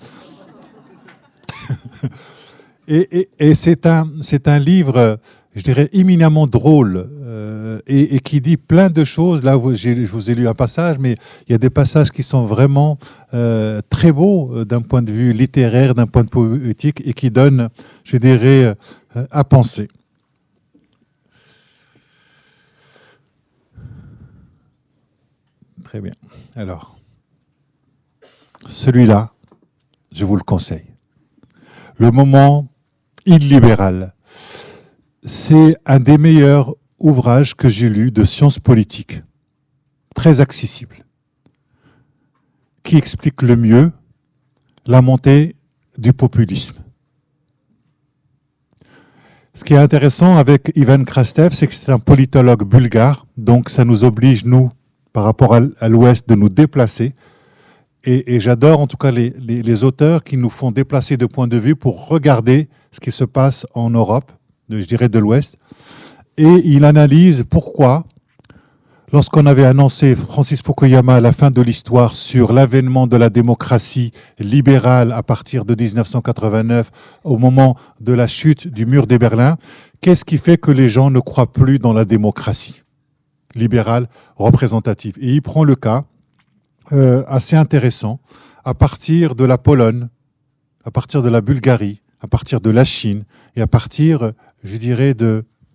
et, 2.86 3.54
c'est 3.54 3.86
un 3.86 4.58
livre 4.58 5.18
je 5.54 5.62
dirais, 5.62 5.88
éminemment 5.92 6.46
drôle 6.46 7.08
euh, 7.22 7.80
et, 7.86 8.18
qui 8.20 8.40
dit 8.40 8.56
plein 8.56 8.90
de 8.90 9.04
choses. 9.04 9.44
Là, 9.44 9.52
je 9.52 10.06
vous 10.06 10.30
ai 10.30 10.34
lu 10.34 10.48
un 10.48 10.54
passage, 10.54 10.98
mais 10.98 11.16
il 11.46 11.52
y 11.52 11.54
a 11.54 11.58
des 11.58 11.70
passages 11.70 12.10
qui 12.10 12.22
sont 12.22 12.44
vraiment 12.44 12.98
euh, 13.34 13.80
très 13.88 14.10
beaux 14.10 14.52
euh, 14.52 14.64
d'un 14.64 14.80
point 14.80 15.02
de 15.02 15.12
vue 15.12 15.32
littéraire, 15.32 15.94
d'un 15.94 16.06
point 16.06 16.22
de 16.22 16.26
vue 16.26 16.60
poétique, 16.60 17.02
et 17.06 17.12
qui 17.12 17.30
donnent, 17.30 17.68
je 18.02 18.16
dirais, 18.16 18.74
à 19.30 19.44
penser. 19.44 19.88
Très 25.84 26.00
bien. 26.00 26.14
Alors, 26.56 26.96
celui-là, 28.68 29.30
je 30.10 30.24
vous 30.24 30.34
le 30.34 30.42
conseille. 30.42 30.86
Le 31.98 32.10
moment 32.10 32.66
illibéral 33.24 34.14
c'est 35.24 35.76
un 35.86 36.00
des 36.00 36.18
meilleurs 36.18 36.74
ouvrages 36.98 37.54
que 37.54 37.68
j'ai 37.68 37.88
lus 37.88 38.12
de 38.12 38.24
sciences 38.24 38.58
politiques, 38.58 39.22
très 40.14 40.40
accessible, 40.40 40.96
qui 42.82 42.96
explique 42.96 43.42
le 43.42 43.56
mieux 43.56 43.90
la 44.86 45.00
montée 45.00 45.56
du 45.96 46.12
populisme. 46.12 46.76
Ce 49.54 49.64
qui 49.64 49.74
est 49.74 49.78
intéressant 49.78 50.36
avec 50.36 50.72
Ivan 50.74 51.04
Krastev, 51.04 51.54
c'est 51.54 51.68
que 51.68 51.74
c'est 51.74 51.92
un 51.92 51.98
politologue 51.98 52.64
bulgare, 52.64 53.26
donc 53.36 53.70
ça 53.70 53.84
nous 53.84 54.04
oblige, 54.04 54.44
nous, 54.44 54.70
par 55.12 55.24
rapport 55.24 55.54
à 55.54 55.88
l'Ouest, 55.88 56.28
de 56.28 56.34
nous 56.34 56.48
déplacer. 56.48 57.14
Et, 58.06 58.40
j'adore 58.40 58.80
en 58.80 58.86
tout 58.86 58.98
cas 58.98 59.10
les, 59.10 59.30
les 59.30 59.84
auteurs 59.84 60.24
qui 60.24 60.36
nous 60.36 60.50
font 60.50 60.70
déplacer 60.70 61.16
de 61.16 61.24
point 61.24 61.46
de 61.46 61.56
vue 61.56 61.76
pour 61.76 62.08
regarder 62.08 62.68
ce 62.92 63.00
qui 63.00 63.12
se 63.12 63.24
passe 63.24 63.64
en 63.72 63.88
Europe 63.88 64.30
je 64.70 64.84
dirais 64.86 65.08
de 65.08 65.18
l'Ouest, 65.18 65.56
et 66.36 66.62
il 66.64 66.84
analyse 66.84 67.44
pourquoi, 67.48 68.04
lorsqu'on 69.12 69.46
avait 69.46 69.64
annoncé 69.64 70.16
Francis 70.16 70.62
Fukuyama 70.62 71.16
à 71.16 71.20
la 71.20 71.32
fin 71.32 71.50
de 71.50 71.62
l'histoire 71.62 72.16
sur 72.16 72.52
l'avènement 72.52 73.06
de 73.06 73.16
la 73.16 73.30
démocratie 73.30 74.12
libérale 74.40 75.12
à 75.12 75.22
partir 75.22 75.64
de 75.64 75.80
1989, 75.80 76.90
au 77.22 77.38
moment 77.38 77.76
de 78.00 78.12
la 78.12 78.26
chute 78.26 78.66
du 78.66 78.86
mur 78.86 79.06
des 79.06 79.18
Berlins, 79.18 79.56
qu'est-ce 80.00 80.24
qui 80.24 80.38
fait 80.38 80.58
que 80.58 80.72
les 80.72 80.88
gens 80.88 81.10
ne 81.10 81.20
croient 81.20 81.52
plus 81.52 81.78
dans 81.78 81.92
la 81.92 82.04
démocratie 82.04 82.82
libérale 83.54 84.08
représentative? 84.34 85.14
Et 85.20 85.34
il 85.34 85.42
prend 85.42 85.62
le 85.62 85.76
cas 85.76 86.04
euh, 86.92 87.22
assez 87.28 87.54
intéressant 87.54 88.18
à 88.64 88.74
partir 88.74 89.36
de 89.36 89.44
la 89.44 89.58
Pologne, 89.58 90.08
à 90.84 90.90
partir 90.90 91.22
de 91.22 91.28
la 91.28 91.40
Bulgarie, 91.40 92.00
à 92.20 92.26
partir 92.26 92.60
de 92.60 92.70
la 92.70 92.84
Chine 92.84 93.24
et 93.54 93.60
à 93.60 93.66
partir 93.66 94.32
je 94.64 94.76
dirais, 94.76 95.14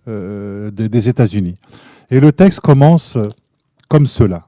euh, 0.08 0.70
des 0.70 1.08
États-Unis. 1.08 1.54
Et 2.10 2.20
le 2.20 2.32
texte 2.32 2.60
commence 2.60 3.16
comme 3.88 4.06
cela. 4.06 4.46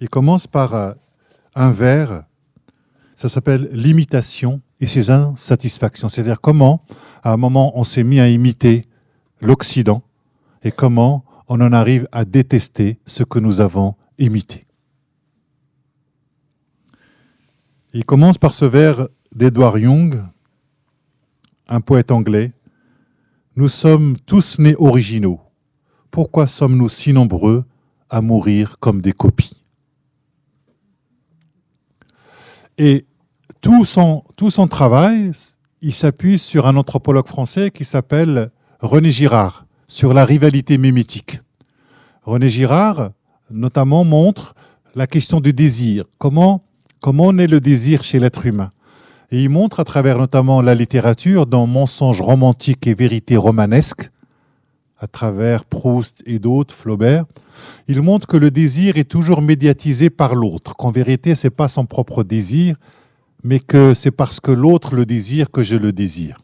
Il 0.00 0.08
commence 0.08 0.46
par 0.46 0.74
euh, 0.74 0.92
un 1.54 1.72
vers, 1.72 2.24
ça 3.14 3.28
s'appelle 3.28 3.68
l'imitation 3.72 4.60
et 4.80 4.86
ses 4.86 5.10
insatisfactions. 5.10 6.08
C'est-à-dire 6.08 6.40
comment, 6.40 6.84
à 7.22 7.32
un 7.32 7.36
moment, 7.36 7.78
on 7.78 7.84
s'est 7.84 8.04
mis 8.04 8.20
à 8.20 8.28
imiter 8.28 8.86
l'Occident 9.40 10.02
et 10.62 10.70
comment 10.70 11.24
on 11.48 11.60
en 11.60 11.72
arrive 11.72 12.06
à 12.12 12.24
détester 12.24 12.98
ce 13.06 13.22
que 13.22 13.38
nous 13.38 13.60
avons 13.60 13.94
imité. 14.18 14.66
Il 17.92 18.04
commence 18.04 18.36
par 18.36 18.52
ce 18.52 18.64
vers 18.64 19.08
d'Edward 19.34 19.78
Young, 19.78 20.22
un 21.68 21.80
poète 21.80 22.10
anglais. 22.10 22.52
Nous 23.58 23.70
sommes 23.70 24.18
tous 24.26 24.58
nés 24.58 24.76
originaux. 24.78 25.40
Pourquoi 26.10 26.46
sommes-nous 26.46 26.90
si 26.90 27.14
nombreux 27.14 27.64
à 28.10 28.20
mourir 28.20 28.76
comme 28.80 29.00
des 29.00 29.12
copies? 29.12 29.62
Et 32.76 33.06
tout 33.62 33.86
son, 33.86 34.22
travail, 34.68 35.30
il 35.80 35.94
s'appuie 35.94 36.38
sur 36.38 36.66
un 36.66 36.76
anthropologue 36.76 37.26
français 37.26 37.70
qui 37.70 37.86
s'appelle 37.86 38.50
René 38.80 39.08
Girard, 39.08 39.64
sur 39.88 40.12
la 40.12 40.26
rivalité 40.26 40.76
mimétique. 40.76 41.40
René 42.24 42.50
Girard, 42.50 43.12
notamment, 43.50 44.04
montre 44.04 44.54
la 44.94 45.06
question 45.06 45.40
du 45.40 45.54
désir. 45.54 46.04
Comment, 46.18 46.62
comment 47.00 47.32
naît 47.32 47.46
le 47.46 47.60
désir 47.60 48.04
chez 48.04 48.20
l'être 48.20 48.44
humain? 48.44 48.68
Et 49.30 49.42
il 49.42 49.50
montre 49.50 49.80
à 49.80 49.84
travers 49.84 50.18
notamment 50.18 50.62
la 50.62 50.74
littérature, 50.74 51.46
dans 51.46 51.66
Mensonges 51.66 52.20
romantiques 52.20 52.86
et 52.86 52.94
vérités 52.94 53.36
romanesques, 53.36 54.10
à 54.98 55.06
travers 55.06 55.64
Proust 55.64 56.22
et 56.26 56.38
d'autres, 56.38 56.74
Flaubert, 56.74 57.24
il 57.88 58.02
montre 58.02 58.26
que 58.26 58.36
le 58.36 58.50
désir 58.50 58.96
est 58.96 59.08
toujours 59.08 59.42
médiatisé 59.42 60.10
par 60.10 60.34
l'autre, 60.34 60.74
qu'en 60.74 60.90
vérité, 60.90 61.34
ce 61.34 61.46
n'est 61.46 61.50
pas 61.50 61.68
son 61.68 61.86
propre 61.86 62.22
désir, 62.24 62.76
mais 63.42 63.60
que 63.60 63.94
c'est 63.94 64.10
parce 64.10 64.40
que 64.40 64.50
l'autre 64.50 64.94
le 64.94 65.04
désire 65.04 65.50
que 65.50 65.62
je 65.62 65.76
le 65.76 65.92
désire. 65.92 66.38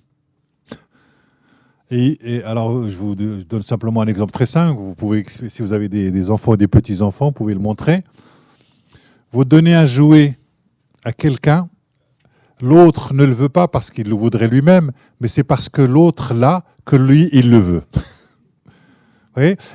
Et, 1.95 2.43
alors, 2.45 2.89
je 2.89 2.97
vous 2.97 3.15
donne 3.15 3.61
simplement 3.61 4.01
un 4.01 4.07
exemple 4.07 4.33
très 4.33 4.47
simple. 4.47 4.81
Vous 4.81 4.95
pouvez, 4.95 5.27
si 5.49 5.61
vous 5.61 5.75
avez 5.75 5.91
des, 5.91 6.31
enfants 6.31 6.53
ou 6.53 6.57
des 6.57 6.67
petits-enfants, 6.67 7.27
vous 7.27 7.33
pouvez 7.33 7.53
le 7.53 7.61
montrer. 7.61 8.03
Vous 9.31 9.45
donnez 9.45 9.75
un 9.75 9.85
jouet 9.85 10.39
à 11.05 11.13
quelqu'un, 11.13 11.69
l'autre 12.63 13.13
ne 13.13 13.25
le 13.25 13.33
veut 13.33 13.49
pas 13.49 13.69
parce 13.69 13.91
qu'il 13.91 14.09
le 14.09 14.15
voudrait 14.15 14.49
lui-même, 14.49 14.93
mais 15.21 15.29
c'est 15.29 15.45
parce 15.45 15.69
que 15.69 15.83
l'autre 15.83 16.33
l'a 16.33 16.65
que 16.87 16.97
lui, 16.97 17.29
il 17.33 17.51
le 17.51 17.59
veut. 17.59 17.83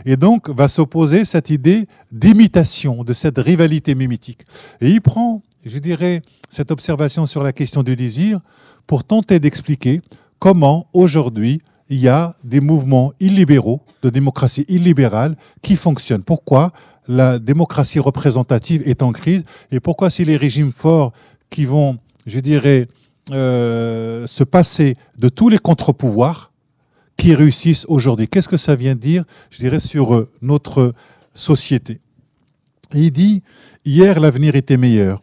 Et 0.06 0.17
donc 0.17 0.50
va 0.50 0.67
s'opposer 0.67 1.25
cette 1.25 1.50
idée 1.50 1.88
d'imitation, 2.12 3.03
de 3.03 3.13
cette 3.13 3.38
rivalité 3.38 3.96
mimétique. 3.96 4.41
Et 4.82 4.89
il 4.89 5.01
prend, 5.01 5.41
je 5.65 5.79
dirais, 5.79 6.22
cette 6.48 6.72
observation 6.72 7.25
sur 7.25 7.44
la 7.44 7.53
question 7.53 7.84
du 7.84 7.96
désir 7.96 8.39
pour 8.86 9.03
tenter 9.03 9.39
d'expliquer 9.39 10.01
comment 10.39 10.88
aujourd'hui 10.94 11.62
il 11.89 12.00
y 12.00 12.08
a 12.08 12.36
des 12.44 12.60
mouvements 12.60 13.13
illibéraux, 13.20 13.82
de 14.03 14.10
démocratie 14.10 14.65
illibérale, 14.67 15.36
qui 15.62 15.75
fonctionnent. 15.75 16.24
Pourquoi 16.24 16.72
la 17.08 17.39
démocratie 17.39 18.00
représentative 18.00 18.84
est 18.86 19.01
en 19.01 19.12
crise 19.12 19.44
et 19.72 19.79
pourquoi 19.79 20.10
si 20.10 20.25
les 20.25 20.38
régimes 20.38 20.74
forts 20.74 21.13
qui 21.50 21.65
vont, 21.65 21.98
je 22.27 22.39
dirais, 22.39 22.86
euh, 23.31 24.27
se 24.27 24.43
passer 24.43 24.96
de 25.17 25.29
tous 25.29 25.50
les 25.50 25.57
contre-pouvoirs, 25.57 26.51
qui 27.17 27.34
réussissent 27.34 27.86
aujourd'hui. 27.89 28.27
Qu'est-ce 28.27 28.48
que 28.48 28.57
ça 28.57 28.75
vient 28.75 28.93
dire, 28.93 29.25
je 29.50 29.57
dirais, 29.57 29.79
sur 29.79 30.13
euh, 30.13 30.29
notre 30.41 30.93
société? 31.34 32.00
Il 32.93 33.12
dit, 33.12 33.41
hier 33.86 34.19
l'avenir 34.19 34.55
était 34.55 34.77
meilleur. 34.77 35.22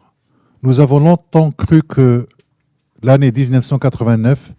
Nous 0.61 0.81
avons 0.81 0.99
longtemps 0.99 1.51
cru 1.51 1.81
que 1.81 2.27
l'année 3.01 3.31
1989 3.31 4.51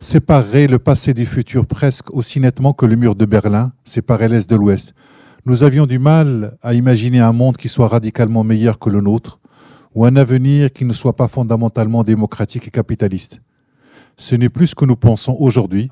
séparerait 0.00 0.66
le 0.66 0.78
passé 0.78 1.14
du 1.14 1.24
futur 1.24 1.66
presque 1.66 2.12
aussi 2.12 2.40
nettement 2.40 2.72
que 2.72 2.84
le 2.84 2.96
mur 2.96 3.14
de 3.14 3.24
Berlin 3.24 3.72
séparait 3.84 4.28
l'Est 4.28 4.50
de 4.50 4.56
l'Ouest. 4.56 4.92
Nous 5.46 5.62
avions 5.62 5.86
du 5.86 5.98
mal 5.98 6.58
à 6.62 6.74
imaginer 6.74 7.20
un 7.20 7.32
monde 7.32 7.56
qui 7.56 7.68
soit 7.68 7.88
radicalement 7.88 8.44
meilleur 8.44 8.78
que 8.78 8.90
le 8.90 9.00
nôtre, 9.00 9.38
ou 9.94 10.04
un 10.04 10.16
avenir 10.16 10.72
qui 10.72 10.84
ne 10.84 10.92
soit 10.92 11.16
pas 11.16 11.28
fondamentalement 11.28 12.04
démocratique 12.04 12.66
et 12.66 12.70
capitaliste. 12.70 13.40
Ce 14.16 14.34
n'est 14.34 14.48
plus 14.48 14.68
ce 14.68 14.74
que 14.74 14.84
nous 14.84 14.96
pensons 14.96 15.36
aujourd'hui, 15.38 15.90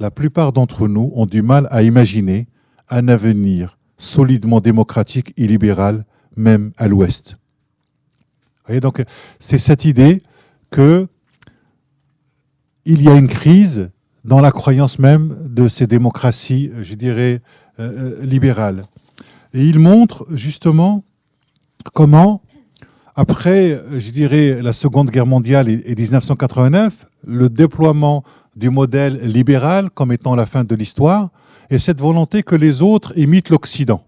la 0.00 0.10
plupart 0.10 0.52
d'entre 0.52 0.88
nous 0.88 1.12
ont 1.14 1.26
du 1.26 1.42
mal 1.42 1.68
à 1.70 1.82
imaginer 1.82 2.48
un 2.88 3.08
avenir 3.08 3.78
solidement 3.98 4.60
démocratique 4.60 5.32
et 5.36 5.46
libéral, 5.46 6.04
même 6.36 6.72
à 6.76 6.88
l'Ouest. 6.88 7.36
donc 8.80 9.04
c'est 9.38 9.58
cette 9.58 9.84
idée 9.84 10.22
que 10.70 11.06
il 12.84 13.02
y 13.02 13.08
a 13.08 13.14
une 13.14 13.28
crise 13.28 13.90
dans 14.24 14.40
la 14.40 14.50
croyance 14.50 14.98
même 14.98 15.36
de 15.48 15.68
ces 15.68 15.86
démocraties, 15.86 16.70
je 16.82 16.94
dirais, 16.94 17.42
euh, 17.78 18.20
euh, 18.20 18.26
libérales. 18.26 18.84
Et 19.54 19.64
il 19.64 19.78
montre 19.78 20.26
justement 20.30 21.04
comment, 21.92 22.42
après, 23.14 23.82
je 23.98 24.10
dirais, 24.10 24.62
la 24.62 24.72
Seconde 24.72 25.10
Guerre 25.10 25.26
mondiale 25.26 25.68
et 25.68 25.94
1989, 25.94 27.06
le 27.26 27.48
déploiement 27.48 28.24
du 28.56 28.70
modèle 28.70 29.20
libéral 29.20 29.90
comme 29.90 30.12
étant 30.12 30.34
la 30.34 30.46
fin 30.46 30.64
de 30.64 30.74
l'histoire, 30.74 31.30
et 31.70 31.78
cette 31.78 32.00
volonté 32.00 32.42
que 32.42 32.54
les 32.54 32.82
autres 32.82 33.16
imitent 33.18 33.50
l'Occident. 33.50 34.04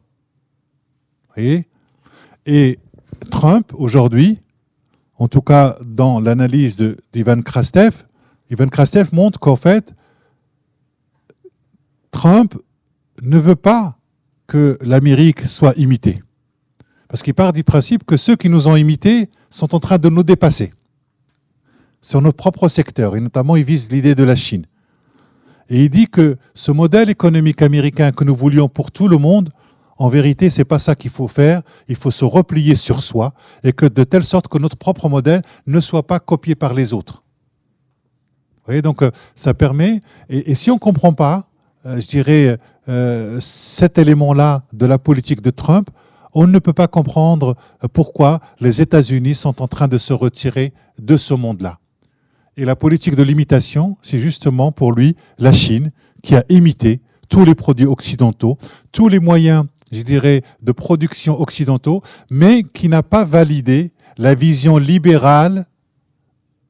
Et 1.36 2.78
Trump, 3.30 3.72
aujourd'hui, 3.74 4.40
en 5.18 5.28
tout 5.28 5.42
cas 5.42 5.78
dans 5.84 6.20
l'analyse 6.20 6.76
d'Ivan 7.12 7.42
Krastev, 7.42 8.04
Ivan 8.50 8.68
Krastev 8.68 9.14
montre 9.14 9.38
qu'en 9.38 9.56
fait, 9.56 9.94
Trump 12.10 12.54
ne 13.22 13.38
veut 13.38 13.56
pas 13.56 13.96
que 14.46 14.78
l'Amérique 14.82 15.40
soit 15.46 15.74
imitée. 15.78 16.22
Parce 17.08 17.22
qu'il 17.22 17.34
part 17.34 17.52
du 17.52 17.64
principe 17.64 18.04
que 18.04 18.16
ceux 18.16 18.36
qui 18.36 18.48
nous 18.48 18.68
ont 18.68 18.76
imités 18.76 19.30
sont 19.50 19.74
en 19.74 19.80
train 19.80 19.98
de 19.98 20.08
nous 20.08 20.22
dépasser 20.22 20.72
sur 22.00 22.20
notre 22.20 22.36
propre 22.36 22.68
secteur, 22.68 23.16
et 23.16 23.20
notamment 23.20 23.56
il 23.56 23.64
vise 23.64 23.90
l'idée 23.90 24.14
de 24.14 24.24
la 24.24 24.36
Chine. 24.36 24.66
Et 25.70 25.84
il 25.84 25.90
dit 25.90 26.06
que 26.06 26.36
ce 26.52 26.70
modèle 26.70 27.08
économique 27.08 27.62
américain 27.62 28.12
que 28.12 28.24
nous 28.24 28.34
voulions 28.34 28.68
pour 28.68 28.90
tout 28.90 29.08
le 29.08 29.16
monde, 29.16 29.50
en 29.96 30.08
vérité, 30.08 30.50
c'est 30.50 30.64
pas 30.64 30.78
ça 30.78 30.94
qu'il 30.94 31.10
faut 31.10 31.28
faire. 31.28 31.62
Il 31.88 31.96
faut 31.96 32.10
se 32.10 32.24
replier 32.24 32.74
sur 32.74 33.02
soi 33.02 33.32
et 33.62 33.72
que 33.72 33.86
de 33.86 34.04
telle 34.04 34.24
sorte 34.24 34.48
que 34.48 34.58
notre 34.58 34.76
propre 34.76 35.08
modèle 35.08 35.42
ne 35.66 35.80
soit 35.80 36.06
pas 36.06 36.18
copié 36.18 36.54
par 36.54 36.74
les 36.74 36.92
autres. 36.92 37.22
Vous 38.56 38.66
voyez, 38.66 38.82
donc 38.82 39.02
euh, 39.02 39.10
ça 39.36 39.54
permet. 39.54 40.00
Et, 40.28 40.54
si 40.54 40.70
on 40.70 40.74
ne 40.74 40.80
comprend 40.80 41.12
pas, 41.12 41.48
euh, 41.86 42.00
je 42.00 42.06
dirais, 42.06 42.58
euh, 42.88 43.38
cet 43.40 43.98
élément-là 43.98 44.64
de 44.72 44.86
la 44.86 44.98
politique 44.98 45.42
de 45.42 45.50
Trump, 45.50 45.90
on 46.34 46.46
ne 46.46 46.58
peut 46.58 46.72
pas 46.72 46.88
comprendre 46.88 47.56
pourquoi 47.92 48.40
les 48.60 48.80
États-Unis 48.80 49.34
sont 49.34 49.62
en 49.62 49.68
train 49.68 49.88
de 49.88 49.98
se 49.98 50.12
retirer 50.12 50.72
de 50.98 51.16
ce 51.16 51.34
monde-là. 51.34 51.78
Et 52.56 52.64
la 52.64 52.76
politique 52.76 53.16
de 53.16 53.22
l'imitation, 53.22 53.96
c'est 54.02 54.18
justement 54.18 54.72
pour 54.72 54.92
lui 54.92 55.16
la 55.38 55.52
Chine 55.52 55.90
qui 56.22 56.36
a 56.36 56.44
imité 56.48 57.00
tous 57.28 57.44
les 57.44 57.54
produits 57.54 57.86
occidentaux, 57.86 58.58
tous 58.92 59.08
les 59.08 59.18
moyens, 59.18 59.64
je 59.92 60.02
dirais, 60.02 60.42
de 60.62 60.72
production 60.72 61.40
occidentaux, 61.40 62.02
mais 62.30 62.62
qui 62.62 62.88
n'a 62.88 63.02
pas 63.02 63.24
validé 63.24 63.92
la 64.18 64.34
vision 64.34 64.76
libérale 64.76 65.66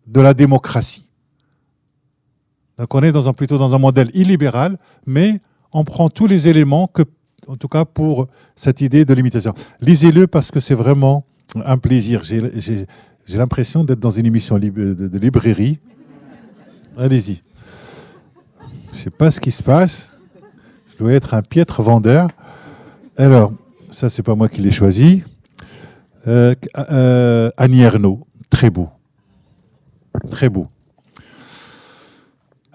de 0.07 0.21
la 0.21 0.35
démocratie. 0.35 1.07
Donc 2.79 2.95
on 2.95 3.03
est 3.03 3.13
dans 3.13 3.29
un, 3.29 3.33
plutôt 3.33 3.59
dans 3.59 3.75
un 3.75 3.79
modèle 3.79 4.11
illibéral, 4.15 4.79
mais 5.07 5.41
on 5.73 5.85
prend 5.85 6.09
tous 6.09 6.27
les 6.27 6.49
éléments 6.49 6.87
que, 6.87 7.03
en 7.49 7.57
tout 7.57 7.69
cas 7.69 7.85
pour 7.85 8.29
cette 8.57 8.81
idée 8.81 9.05
de 9.05 9.15
l'imitation. 9.15 9.55
Lisez-le 9.81 10.27
parce 10.27 10.51
que 10.51 10.61
c'est 10.61 10.75
vraiment 10.75 11.25
un 11.65 11.79
plaisir. 11.79 12.23
J'ai 12.23 12.87
l'impression 13.29 13.85
d'être 13.85 14.01
dans 14.01 14.11
une 14.11 14.27
émission 14.27 14.59
de 14.59 15.19
librairie. 15.19 15.79
Allez-y. 16.97 17.43
Je 18.93 18.99
ne 18.99 19.03
sais 19.03 19.11
pas 19.11 19.31
ce 19.31 19.41
qui 19.41 19.51
se 19.51 19.63
passe. 19.63 20.13
Je 20.93 20.99
dois 20.99 21.13
être 21.13 21.35
un 21.35 21.43
piètre 21.43 21.83
vendeur. 21.83 22.29
Alors, 23.17 23.53
ça, 23.91 24.09
c'est 24.09 24.23
pas 24.23 24.35
moi 24.35 24.49
qui 24.49 24.61
l'ai 24.61 24.71
choisi. 24.71 25.23
Euh, 26.27 26.55
euh, 26.91 27.51
Annie 27.57 27.83
Ernaux, 27.83 28.27
très 28.51 28.71
beau. 28.71 28.89
Très 30.31 30.49
beau. 30.49 30.69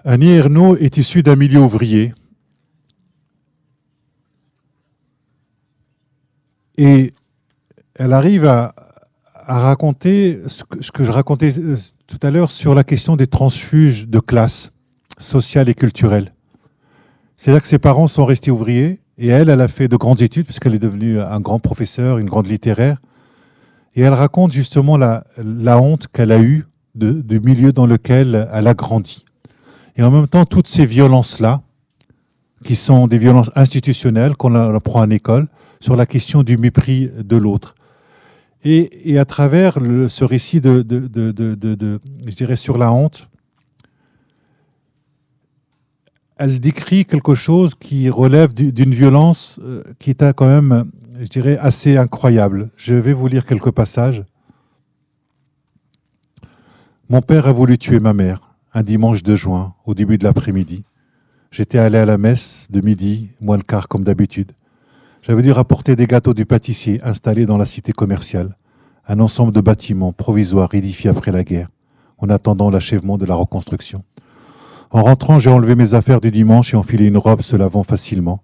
Annie 0.04 0.32
Ernaux 0.32 0.76
est 0.76 0.96
issue 0.96 1.22
d'un 1.22 1.36
milieu 1.36 1.60
ouvrier. 1.60 2.14
Et 6.80 7.12
elle 7.94 8.14
arrive 8.14 8.46
à, 8.46 8.74
raconter 9.46 10.40
ce 10.46 10.62
que, 10.64 11.04
je 11.04 11.10
racontais 11.10 11.52
euh, 11.58 11.76
tout 12.06 12.18
à 12.22 12.30
l'heure 12.30 12.50
sur 12.50 12.74
la 12.74 12.84
question 12.84 13.16
des 13.16 13.26
transfuges 13.26 14.08
de 14.08 14.18
classe 14.18 14.72
sociale 15.18 15.68
et 15.68 15.74
culturelle. 15.74 16.32
C'est-à-dire 17.36 17.60
que 17.60 17.68
ses 17.68 17.78
parents 17.78 18.06
sont 18.06 18.24
restés 18.24 18.50
ouvriers 18.50 19.00
et 19.18 19.26
elle, 19.26 19.50
elle 19.50 19.60
a 19.60 19.68
fait 19.68 19.88
de 19.88 19.96
grandes 19.96 20.22
études 20.22 20.46
puisqu'elle 20.46 20.74
est 20.74 20.78
devenue 20.78 21.20
un 21.20 21.40
grand 21.40 21.58
professeur, 21.58 22.16
une 22.16 22.30
grande 22.30 22.46
littéraire. 22.46 22.96
Et 23.94 24.00
elle 24.00 24.14
raconte 24.14 24.52
justement 24.52 24.96
la, 24.96 25.24
honte 25.78 26.06
qu'elle 26.10 26.32
a 26.32 26.40
eue 26.40 26.64
du 26.94 27.40
milieu 27.40 27.74
dans 27.74 27.86
lequel 27.86 28.48
elle 28.52 28.66
a 28.68 28.74
grandi. 28.74 29.26
Et 29.96 30.02
en 30.02 30.10
même 30.10 30.28
temps, 30.28 30.46
toutes 30.46 30.68
ces 30.68 30.86
violences-là, 30.86 31.60
qui 32.64 32.76
sont 32.76 33.06
des 33.06 33.18
violences 33.18 33.50
institutionnelles 33.54 34.34
qu'on 34.36 34.54
apprend 34.54 35.02
à 35.02 35.06
l'école, 35.06 35.48
sur 35.80 35.96
la 35.96 36.06
question 36.06 36.42
du 36.42 36.56
mépris 36.56 37.10
de 37.16 37.36
l'autre. 37.36 37.74
Et, 38.62 39.18
à 39.18 39.24
travers 39.24 39.78
ce 40.08 40.24
récit 40.24 40.60
de, 40.60 40.84
je 40.90 42.34
dirais, 42.34 42.56
sur 42.56 42.76
la 42.76 42.92
honte, 42.92 43.30
elle 46.36 46.60
décrit 46.60 47.04
quelque 47.04 47.34
chose 47.34 47.74
qui 47.74 48.08
relève 48.08 48.54
d'une 48.54 48.94
violence 48.94 49.58
euh, 49.62 49.82
qui 49.98 50.10
est 50.10 50.32
quand 50.32 50.46
même, 50.46 50.90
je 51.20 51.26
dirais, 51.26 51.58
assez 51.58 51.98
incroyable. 51.98 52.70
Je 52.76 52.94
vais 52.94 53.12
vous 53.12 53.26
lire 53.26 53.44
quelques 53.44 53.70
passages. 53.70 54.24
Mon 57.10 57.20
père 57.20 57.46
a 57.46 57.52
voulu 57.52 57.76
tuer 57.76 58.00
ma 58.00 58.14
mère 58.14 58.50
un 58.72 58.82
dimanche 58.82 59.22
de 59.22 59.34
juin, 59.34 59.74
au 59.84 59.94
début 59.94 60.18
de 60.18 60.24
l'après-midi. 60.24 60.84
J'étais 61.50 61.78
allé 61.78 61.98
à 61.98 62.04
la 62.04 62.18
messe 62.18 62.68
de 62.70 62.80
midi, 62.80 63.30
moins 63.40 63.56
le 63.56 63.62
quart 63.62 63.88
comme 63.88 64.04
d'habitude. 64.04 64.52
J'avais 65.22 65.42
dû 65.42 65.52
rapporter 65.52 65.96
des 65.96 66.06
gâteaux 66.06 66.32
du 66.32 66.46
pâtissier 66.46 66.98
installés 67.02 67.44
dans 67.44 67.58
la 67.58 67.66
cité 67.66 67.92
commerciale, 67.92 68.56
un 69.06 69.20
ensemble 69.20 69.52
de 69.52 69.60
bâtiments 69.60 70.14
provisoires 70.14 70.74
édifiés 70.74 71.10
après 71.10 71.30
la 71.30 71.44
guerre, 71.44 71.68
en 72.16 72.30
attendant 72.30 72.70
l'achèvement 72.70 73.18
de 73.18 73.26
la 73.26 73.34
reconstruction. 73.34 74.02
En 74.90 75.02
rentrant, 75.02 75.38
j'ai 75.38 75.50
enlevé 75.50 75.74
mes 75.74 75.92
affaires 75.92 76.22
du 76.22 76.30
dimanche 76.30 76.72
et 76.72 76.76
enfilé 76.76 77.06
une 77.06 77.18
robe 77.18 77.42
se 77.42 77.54
lavant 77.54 77.82
facilement. 77.82 78.42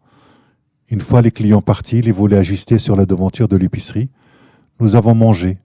Une 0.90 1.00
fois 1.00 1.22
les 1.22 1.30
clients 1.30 1.62
partis, 1.62 2.02
les 2.02 2.12
volets 2.12 2.36
ajustés 2.36 2.78
sur 2.78 2.94
la 2.94 3.06
devanture 3.06 3.48
de 3.48 3.56
l'épicerie, 3.56 4.10
nous 4.78 4.96
avons 4.96 5.14
mangé, 5.14 5.58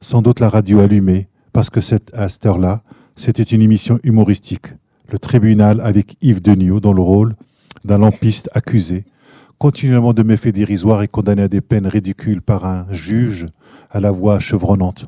sans 0.00 0.22
doute 0.22 0.38
la 0.38 0.48
radio 0.48 0.78
allumée, 0.78 1.28
parce 1.52 1.70
que 1.70 1.80
cette, 1.80 2.14
à 2.14 2.28
cette 2.28 2.46
heure-là, 2.46 2.82
c'était 3.16 3.42
une 3.42 3.62
émission 3.62 3.98
humoristique. 4.04 4.68
Le 5.10 5.18
tribunal 5.18 5.80
avec 5.80 6.16
Yves 6.22 6.40
Deniau 6.40 6.78
dans 6.78 6.92
le 6.92 7.02
rôle 7.02 7.34
d'un 7.84 7.98
lampiste 7.98 8.48
accusé 8.54 9.04
continuellement 9.60 10.14
de 10.14 10.22
méfaits 10.22 10.54
dérisoires 10.54 11.02
et 11.02 11.08
condamné 11.08 11.42
à 11.42 11.48
des 11.48 11.60
peines 11.60 11.86
ridicules 11.86 12.40
par 12.40 12.64
un 12.64 12.86
juge 12.92 13.44
à 13.90 14.00
la 14.00 14.10
voix 14.10 14.40
chevronnante. 14.40 15.04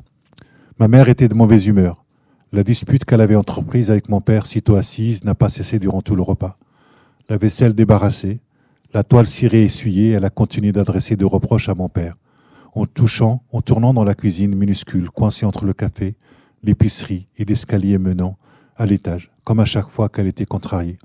Ma 0.77 0.87
mère 0.87 1.09
était 1.09 1.27
de 1.27 1.33
mauvaise 1.33 1.65
humeur. 1.65 2.05
La 2.51 2.61
dispute 2.61 3.03
qu'elle 3.03 3.21
avait 3.21 3.35
entreprise 3.35 3.89
avec 3.89 4.09
mon 4.09 4.21
père, 4.21 4.45
sitôt 4.45 4.75
assise, 4.75 5.23
n'a 5.23 5.33
pas 5.33 5.49
cessé 5.49 5.79
durant 5.79 6.03
tout 6.03 6.15
le 6.15 6.21
repas. 6.21 6.59
La 7.29 7.37
vaisselle 7.37 7.73
débarrassée, 7.73 8.41
la 8.93 9.03
toile 9.03 9.25
cirée 9.25 9.63
essuyée, 9.63 10.11
elle 10.11 10.23
a 10.23 10.29
continué 10.29 10.71
d'adresser 10.71 11.15
des 11.15 11.25
reproches 11.25 11.67
à 11.67 11.73
mon 11.73 11.89
père. 11.89 12.15
En 12.75 12.85
touchant, 12.85 13.41
en 13.51 13.61
tournant 13.61 13.95
dans 13.95 14.03
la 14.03 14.13
cuisine 14.13 14.53
minuscule, 14.53 15.09
coincée 15.09 15.47
entre 15.47 15.65
le 15.65 15.73
café, 15.73 16.15
l'épicerie 16.61 17.27
et 17.37 17.45
l'escalier 17.45 17.97
menant 17.97 18.37
à 18.75 18.85
l'étage, 18.85 19.31
comme 19.45 19.59
à 19.59 19.65
chaque 19.65 19.89
fois 19.89 20.09
qu'elle 20.09 20.27
était 20.27 20.45
contrariée. 20.45 20.99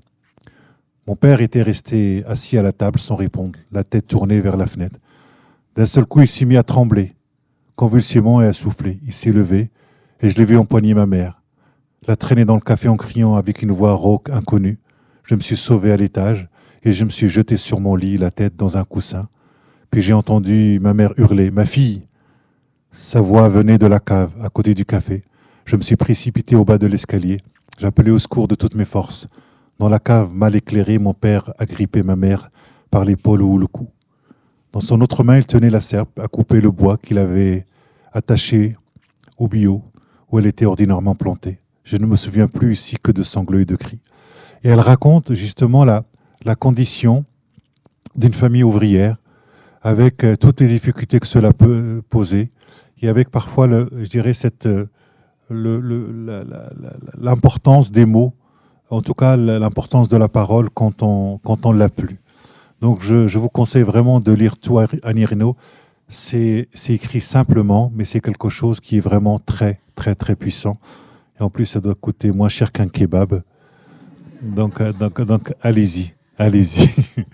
Mon 1.09 1.15
père 1.15 1.41
était 1.41 1.63
resté 1.63 2.23
assis 2.27 2.55
à 2.55 2.61
la 2.61 2.71
table 2.71 2.99
sans 2.99 3.15
répondre, 3.15 3.57
la 3.71 3.83
tête 3.83 4.05
tournée 4.05 4.41
vers 4.41 4.57
la 4.57 4.67
fenêtre. 4.67 4.99
D'un 5.75 5.87
seul 5.87 6.05
coup, 6.05 6.21
il 6.21 6.27
s'est 6.27 6.45
mis 6.45 6.55
à 6.55 6.61
trembler, 6.61 7.15
convulsivement 7.75 8.43
et 8.43 8.45
à 8.45 8.53
souffler. 8.53 8.99
Il 9.07 9.11
s'est 9.11 9.31
levé 9.31 9.71
et 10.21 10.29
je 10.29 10.37
l'ai 10.37 10.45
vu 10.45 10.55
empoigner 10.55 10.93
ma 10.93 11.07
mère, 11.07 11.41
la 12.07 12.15
traîner 12.15 12.45
dans 12.45 12.53
le 12.53 12.61
café 12.61 12.89
en 12.89 12.95
criant 12.95 13.33
avec 13.33 13.63
une 13.63 13.71
voix 13.71 13.93
rauque 13.93 14.29
inconnue. 14.29 14.77
Je 15.23 15.33
me 15.33 15.41
suis 15.41 15.57
sauvé 15.57 15.91
à 15.91 15.97
l'étage 15.97 16.47
et 16.83 16.93
je 16.93 17.03
me 17.05 17.09
suis 17.09 17.27
jeté 17.27 17.57
sur 17.57 17.79
mon 17.79 17.95
lit, 17.95 18.19
la 18.19 18.29
tête 18.29 18.55
dans 18.55 18.77
un 18.77 18.83
coussin. 18.83 19.29
Puis 19.89 20.03
j'ai 20.03 20.13
entendu 20.13 20.77
ma 20.79 20.93
mère 20.93 21.15
hurler 21.17 21.49
Ma 21.49 21.65
fille 21.65 22.03
Sa 22.91 23.19
voix 23.19 23.49
venait 23.49 23.79
de 23.79 23.87
la 23.87 23.99
cave, 23.99 24.31
à 24.43 24.49
côté 24.49 24.75
du 24.75 24.85
café. 24.85 25.23
Je 25.65 25.75
me 25.75 25.81
suis 25.81 25.95
précipité 25.95 26.55
au 26.55 26.65
bas 26.65 26.77
de 26.77 26.85
l'escalier. 26.85 27.39
J'appelais 27.79 28.11
au 28.11 28.19
secours 28.19 28.47
de 28.47 28.53
toutes 28.53 28.75
mes 28.75 28.85
forces. 28.85 29.27
Dans 29.79 29.87
la 29.87 29.99
cave 29.99 30.33
mal 30.33 30.57
éclairée, 30.57 30.99
mon 30.99 31.13
père 31.13 31.53
agrippait 31.57 32.03
ma 32.03 32.17
mère 32.17 32.49
par 32.91 33.05
l'épaule 33.05 33.41
ou 33.41 33.57
le 33.57 33.65
cou. 33.65 33.87
Dans 34.73 34.81
son 34.81 34.99
autre 34.99 35.23
main, 35.23 35.37
il 35.37 35.45
tenait 35.45 35.69
la 35.69 35.79
serpe 35.79 36.19
à 36.19 36.27
couper 36.27 36.59
le 36.59 36.69
bois 36.69 36.97
qu'il 36.97 37.17
avait 37.17 37.65
attaché 38.11 38.75
au 39.37 39.47
bio 39.47 39.81
où 40.29 40.37
elle 40.37 40.47
était 40.47 40.65
ordinairement 40.65 41.15
plantée. 41.15 41.61
Je 41.85 41.95
ne 41.95 42.05
me 42.05 42.17
souviens 42.17 42.49
plus 42.49 42.73
ici 42.73 42.97
que 43.01 43.13
de 43.13 43.23
sanglots 43.23 43.59
et 43.59 43.65
de 43.65 43.77
cris. 43.77 44.01
Et 44.63 44.67
elle 44.67 44.81
raconte 44.81 45.33
justement 45.33 45.85
la, 45.85 46.03
condition 46.59 47.23
d'une 48.15 48.33
famille 48.33 48.63
ouvrière 48.63 49.15
avec 49.81 50.25
euh, 50.25 50.35
toutes 50.35 50.59
les 50.59 50.67
difficultés 50.67 51.21
que 51.21 51.27
cela 51.27 51.53
peut 51.53 52.01
poser 52.09 52.51
et 53.01 53.07
avec 53.07 53.29
parfois, 53.29 53.67
je 53.69 54.09
dirais, 54.09 54.33
euh, 54.65 54.85
l'importance 57.17 57.93
des 57.93 58.05
mots 58.05 58.33
en 58.89 59.01
tout 59.01 59.13
cas 59.13 59.35
l'importance 59.35 60.09
de 60.09 60.17
la 60.17 60.27
parole 60.27 60.69
quand 60.69 61.03
on, 61.03 61.37
quand 61.39 61.65
on 61.65 61.71
l'a 61.71 61.89
plus. 61.89 62.19
Donc 62.81 63.01
je, 63.01 63.27
je, 63.27 63.37
vous 63.39 63.49
conseille 63.49 63.83
vraiment 63.83 64.19
de 64.19 64.31
lire 64.31 64.57
tout 64.57 64.79
Annie 65.03 65.25
Rino. 65.25 65.55
C'est 66.07 66.67
écrit 66.89 67.21
simplement, 67.21 67.91
mais 67.93 68.03
c'est 68.03 68.19
quelque 68.19 68.49
chose 68.49 68.79
qui 68.79 68.97
est 68.97 69.01
vraiment 69.01 69.37
très, 69.37 69.79
très, 69.95 70.15
très 70.15 70.35
puissant. 70.35 70.77
Et 71.39 71.43
en 71.43 71.49
plus, 71.49 71.65
ça 71.65 71.79
doit 71.79 71.93
coûter 71.93 72.31
moins 72.31 72.49
cher 72.49 72.71
qu'un 72.71 72.87
kebab. 72.87 73.43
Donc, 74.41 74.81
euh, 74.81 74.91
donc, 74.91 75.21
donc 75.21 75.53
allez-y, 75.61 76.13
allez-y. 76.37 76.89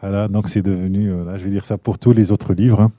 voilà, 0.00 0.28
donc 0.28 0.48
c'est 0.48 0.62
devenu, 0.62 1.10
euh, 1.10 1.24
là, 1.24 1.38
je 1.38 1.44
vais 1.44 1.50
dire 1.50 1.64
ça 1.64 1.76
pour 1.76 1.98
tous 1.98 2.12
les 2.12 2.30
autres 2.30 2.54
livres. 2.54 2.80
Hein. 2.82 2.92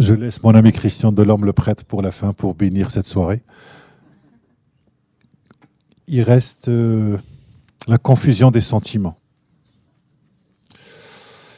Je 0.00 0.14
laisse 0.14 0.42
mon 0.42 0.54
ami 0.54 0.72
Christian 0.72 1.12
Delorme 1.12 1.44
le 1.44 1.52
prêtre 1.52 1.84
pour 1.84 2.00
la 2.00 2.10
fin, 2.10 2.32
pour 2.32 2.54
bénir 2.54 2.90
cette 2.90 3.06
soirée. 3.06 3.42
Il 6.08 6.22
reste 6.22 6.68
euh, 6.68 7.18
la 7.86 7.98
confusion 7.98 8.50
des 8.50 8.62
sentiments. 8.62 9.18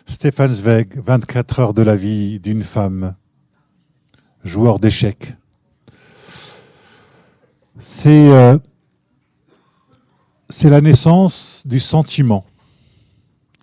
Stéphane 0.08 0.50
Zweig, 0.50 1.00
24 1.06 1.60
heures 1.60 1.72
de 1.72 1.82
la 1.82 1.94
vie 1.94 2.40
d'une 2.40 2.64
femme, 2.64 3.14
joueur 4.42 4.80
d'échecs. 4.80 5.36
C'est 7.78 8.28
euh, 8.28 8.58
c'est 10.48 10.68
la 10.68 10.80
naissance 10.80 11.62
du 11.64 11.78
sentiment. 11.78 12.44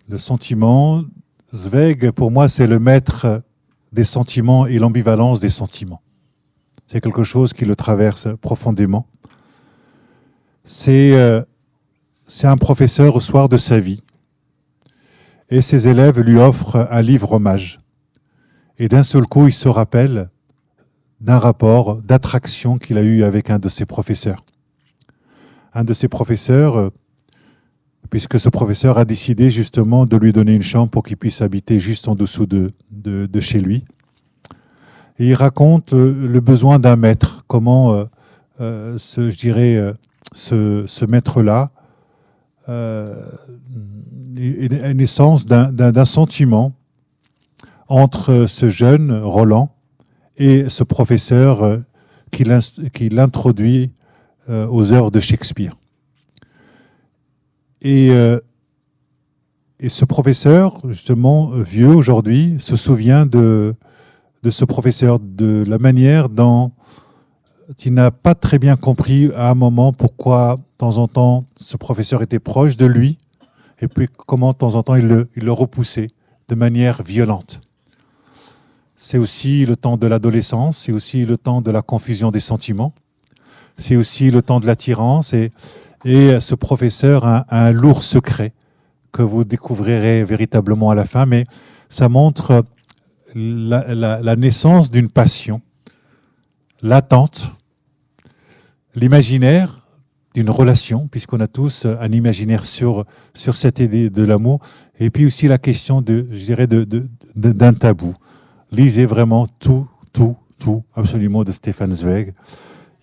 Le 0.08 0.18
sentiment, 0.18 1.04
Zweig, 1.54 2.12
pour 2.12 2.32
moi, 2.32 2.48
c'est 2.48 2.66
le 2.66 2.80
maître 2.80 3.44
des 3.92 4.04
sentiments 4.04 4.66
et 4.68 4.80
l'ambivalence 4.80 5.40
des 5.40 5.50
sentiments. 5.50 6.02
C'est 6.88 7.02
quelque 7.02 7.24
chose 7.24 7.54
qui 7.54 7.66
le 7.66 7.76
traverse 7.76 8.28
profondément. 8.42 9.08
C'est 10.64 11.14
euh, 11.14 11.42
un 12.44 12.58
professeur 12.58 13.16
au 13.16 13.20
soir 13.20 13.50
de 13.50 13.58
sa 13.58 13.80
vie 13.80 14.04
et 15.50 15.62
ses 15.62 15.88
élèves 15.88 16.20
lui 16.20 16.38
offrent 16.38 16.88
un 16.92 17.02
livre 17.02 17.34
hommage. 17.34 17.80
Et 18.78 18.88
d'un 18.88 19.04
seul 19.04 19.26
coup, 19.26 19.48
il 19.48 19.54
se 19.54 19.68
rappelle 19.68 20.30
d'un 21.22 21.38
rapport 21.38 22.02
d'attraction 22.02 22.78
qu'il 22.78 22.98
a 22.98 23.04
eu 23.04 23.24
avec 23.24 23.50
un 23.50 23.60
de 23.60 23.68
ses 23.68 23.86
professeurs. 23.86 24.44
Un 25.74 25.84
de 25.84 25.94
ses 25.94 26.08
professeurs, 26.08 26.78
euh, 26.78 26.90
puisque 28.10 28.40
ce 28.40 28.50
professeur 28.50 28.98
a 28.98 29.06
décidé 29.06 29.52
justement 29.52 30.06
de 30.06 30.18
lui 30.18 30.34
donner 30.34 30.54
une 30.54 30.64
chambre 30.64 30.90
pour 30.90 31.04
qu'il 31.04 31.18
puisse 31.18 31.42
habiter 31.42 31.80
juste 31.80 32.08
en 32.08 32.16
dessous 32.16 32.46
de, 32.46 32.72
de, 32.92 33.40
chez 33.40 33.60
lui. 33.60 33.86
Il 35.20 35.34
raconte 35.34 35.94
euh, 35.94 36.28
le 36.28 36.40
besoin 36.40 36.80
d'un 36.80 36.96
maître, 36.96 37.44
comment 37.48 37.94
euh, 37.94 38.06
euh, 38.62 38.98
ce, 38.98 39.30
je 39.30 39.38
dirais, 39.38 39.94
ce, 40.34 40.86
ce 40.88 41.06
maître-là 41.06 41.72
est 42.68 44.72
la 44.72 44.94
naissance 44.94 45.48
d'un 45.48 46.06
sentiment 46.06 46.72
entre 47.88 48.46
ce 48.48 48.70
jeune 48.70 49.12
Roland 49.12 49.74
et 50.38 50.70
ce 50.70 50.84
professeur 50.84 51.80
qui 52.32 53.10
l'introduit 53.10 53.92
aux 54.48 54.92
œuvres 54.92 55.10
de 55.10 55.20
Shakespeare. 55.20 55.79
Et, 57.82 58.10
euh, 58.12 58.40
et 59.80 59.90
ce 59.90 60.06
professeur, 60.06 60.82
justement, 60.90 61.52
vieux 61.52 61.88
aujourd'hui, 61.88 62.56
se 62.60 62.76
souvient 62.76 63.26
de, 63.26 63.76
de 64.44 64.50
ce 64.50 64.66
professeur, 64.66 65.20
de 65.20 65.64
la 65.68 65.78
manière 65.78 66.30
dont 66.30 66.72
il 67.86 67.94
n'a 67.94 68.12
pas 68.12 68.36
très 68.36 68.60
bien 68.60 68.76
compris 68.76 69.32
à 69.36 69.50
un 69.52 69.56
moment 69.56 69.94
pourquoi, 69.94 70.58
de 70.58 70.62
temps 70.78 70.98
en 70.98 71.08
temps, 71.08 71.46
ce 71.56 71.78
professeur 71.78 72.22
était 72.22 72.40
proche 72.40 72.78
de 72.78 72.86
lui, 72.86 73.18
et 73.80 73.88
puis 73.88 74.08
comment, 74.28 74.52
de 74.52 74.58
temps 74.58 74.76
en 74.76 74.84
temps, 74.84 74.96
il 74.96 75.08
le, 75.08 75.30
il 75.36 75.44
le 75.44 75.52
repoussait 75.52 76.10
de 76.48 76.56
manière 76.56 77.04
violente. 77.04 77.62
C'est 78.98 79.18
aussi 79.18 79.66
le 79.66 79.78
temps 79.78 79.96
de 79.96 80.08
l'adolescence, 80.08 80.80
c'est 80.80 80.92
aussi 80.92 81.26
le 81.26 81.38
temps 81.38 81.62
de 81.62 81.72
la 81.72 81.82
confusion 81.82 82.32
des 82.32 82.42
sentiments, 82.42 82.94
c'est 83.78 83.96
aussi 83.96 84.32
le 84.32 84.42
temps 84.42 84.60
de 84.60 84.66
l'attirance, 84.66 85.34
et 85.34 85.52
et 86.06 86.40
ce 86.40 86.56
professeur 86.56 87.26
a, 87.26 87.46
un 87.50 87.72
lourd 87.72 88.04
secret 88.04 88.54
que 89.12 89.22
vous 89.22 89.44
découvrirez 89.44 90.24
véritablement 90.24 90.90
à 90.92 90.96
la 90.96 91.06
fin, 91.06 91.26
mais 91.26 91.46
ça 91.90 92.10
montre 92.10 92.64
la, 93.36 94.36
naissance 94.36 94.92
d'une 94.92 95.10
passion 95.10 95.62
latente, 96.82 97.52
l'imaginaire 98.96 99.88
d'une 100.36 100.50
relation, 100.50 101.08
puisqu'on 101.08 101.40
a 101.40 101.48
tous 101.48 101.86
un 101.86 102.12
imaginaire 102.12 102.66
sur, 102.66 103.06
sur 103.34 103.58
cette 103.58 103.80
idée 103.80 104.10
de 104.10 104.24
l'amour, 104.24 104.60
et 105.00 105.10
puis 105.10 105.26
aussi 105.26 105.48
la 105.48 105.58
question 105.58 106.02
de, 106.02 106.28
je 106.32 106.46
dirais, 106.46 106.68
d'un 106.68 106.86
de, 106.86 107.08
de, 107.36 107.72
tabou. 107.72 108.16
Lisez 108.72 109.06
vraiment 109.06 109.48
tout, 109.48 109.88
tout, 110.14 110.38
tout, 110.60 110.84
absolument 110.96 111.44
de 111.44 111.52
Stéphane 111.52 111.94
Zweig. 111.94 112.34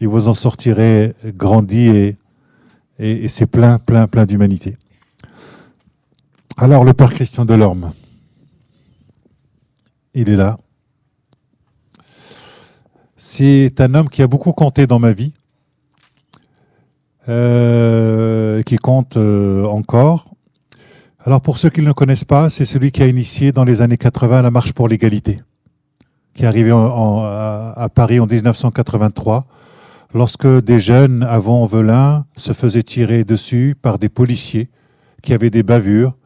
Et 0.01 0.07
vous 0.07 0.29
en 0.29 0.35
sortirez 0.35 1.15
grandi 1.25 1.89
et, 1.89 2.17
et, 2.99 3.29
c'est 3.29 3.47
plein, 3.47 3.79
plein, 3.79 4.07
plein 4.07 4.27
d'humanité. 4.27 4.77
Alors, 6.57 6.85
le 6.85 6.93
père 6.95 7.13
Christian 7.13 7.45
Delorme, 7.45 7.93
il 10.15 10.29
est 10.29 10.37
là. 10.37 10.59
C'est 13.17 13.81
un 13.81 13.95
homme 13.95 14.09
qui 14.09 14.23
a 14.23 14.27
beaucoup 14.27 14.53
compté 14.53 14.87
dans 14.87 14.99
ma 14.99 15.13
vie, 15.13 15.33
euh, 17.29 18.63
qui 18.63 18.77
compte 18.77 19.17
euh, 19.17 19.65
encore. 19.65 20.37
Alors 21.27 21.41
pour 21.41 21.59
ceux 21.59 21.71
qui 21.71 21.81
ne 21.81 21.87
le 21.87 21.95
connaissent 21.95 22.25
pas, 22.25 22.51
c'est 22.51 22.65
celui 22.65 22.93
qui 22.93 23.03
a 23.03 23.09
initié 23.09 23.51
dans 23.51 23.65
les 23.65 23.83
années 23.83 23.97
80 23.97 24.43
la 24.43 24.53
marche 24.53 24.73
pour 24.73 24.87
l'égalité, 24.87 25.43
qui 26.35 26.45
est 26.45 26.47
arrivé 26.47 26.71
à, 26.71 27.89
Paris 27.93 28.21
en 28.21 28.27
1983, 28.27 29.45
lorsque 30.15 30.47
des 30.47 30.81
jeunes 30.81 31.23
avant 31.23 31.67
Velin 31.67 32.27
se 32.37 32.53
faisaient 32.53 32.83
tirer 32.83 33.25
dessus 33.25 33.77
par 33.81 33.99
des 33.99 34.09
policiers 34.09 34.71
qui 35.23 35.33
avaient 35.35 35.51
des 35.51 35.63
bavures, 35.63 36.17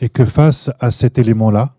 et 0.00 0.08
que 0.08 0.24
face 0.24 0.70
à 0.80 0.90
cet 0.90 1.18
élément-là, 1.18 1.74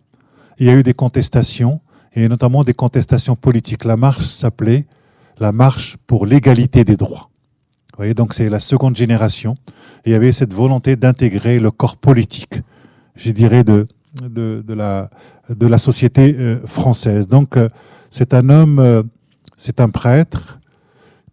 il 0.60 0.68
y 0.68 0.70
a 0.70 0.76
eu 0.76 0.84
des 0.84 0.94
contestations, 0.94 1.82
et 2.14 2.28
notamment 2.28 2.64
des 2.64 2.74
contestations 2.74 3.36
politiques. 3.36 3.84
La 3.84 3.98
marche 3.98 4.26
s'appelait 4.26 4.86
la 5.40 5.52
marche 5.52 5.98
pour 6.06 6.26
l'égalité 6.26 6.84
des 6.84 6.98
droits. 6.98 7.30
Vous 7.92 7.98
voyez, 7.98 8.14
donc 8.14 8.34
c'est 8.34 8.50
la 8.50 8.60
seconde 8.60 8.96
génération. 8.96 9.58
Il 10.06 10.12
y 10.12 10.16
avait 10.16 10.32
cette 10.32 10.54
volonté 10.54 10.96
d'intégrer 10.96 11.60
le 11.60 11.72
corps 11.72 11.98
politique, 11.98 12.62
je 13.16 13.32
dirais, 13.32 13.64
de, 13.64 13.88
de, 14.22 14.64
de, 14.66 14.74
la, 14.74 15.10
de 15.50 15.68
la 15.68 15.78
société 15.78 16.36
euh, 16.38 16.66
française. 16.66 17.28
Donc 17.28 17.58
euh, 17.58 17.70
c'est 18.12 18.34
un 18.34 18.50
homme, 18.50 18.80
euh, 18.80 19.04
c'est 19.58 19.82
un 19.82 19.90
prêtre 19.90 20.60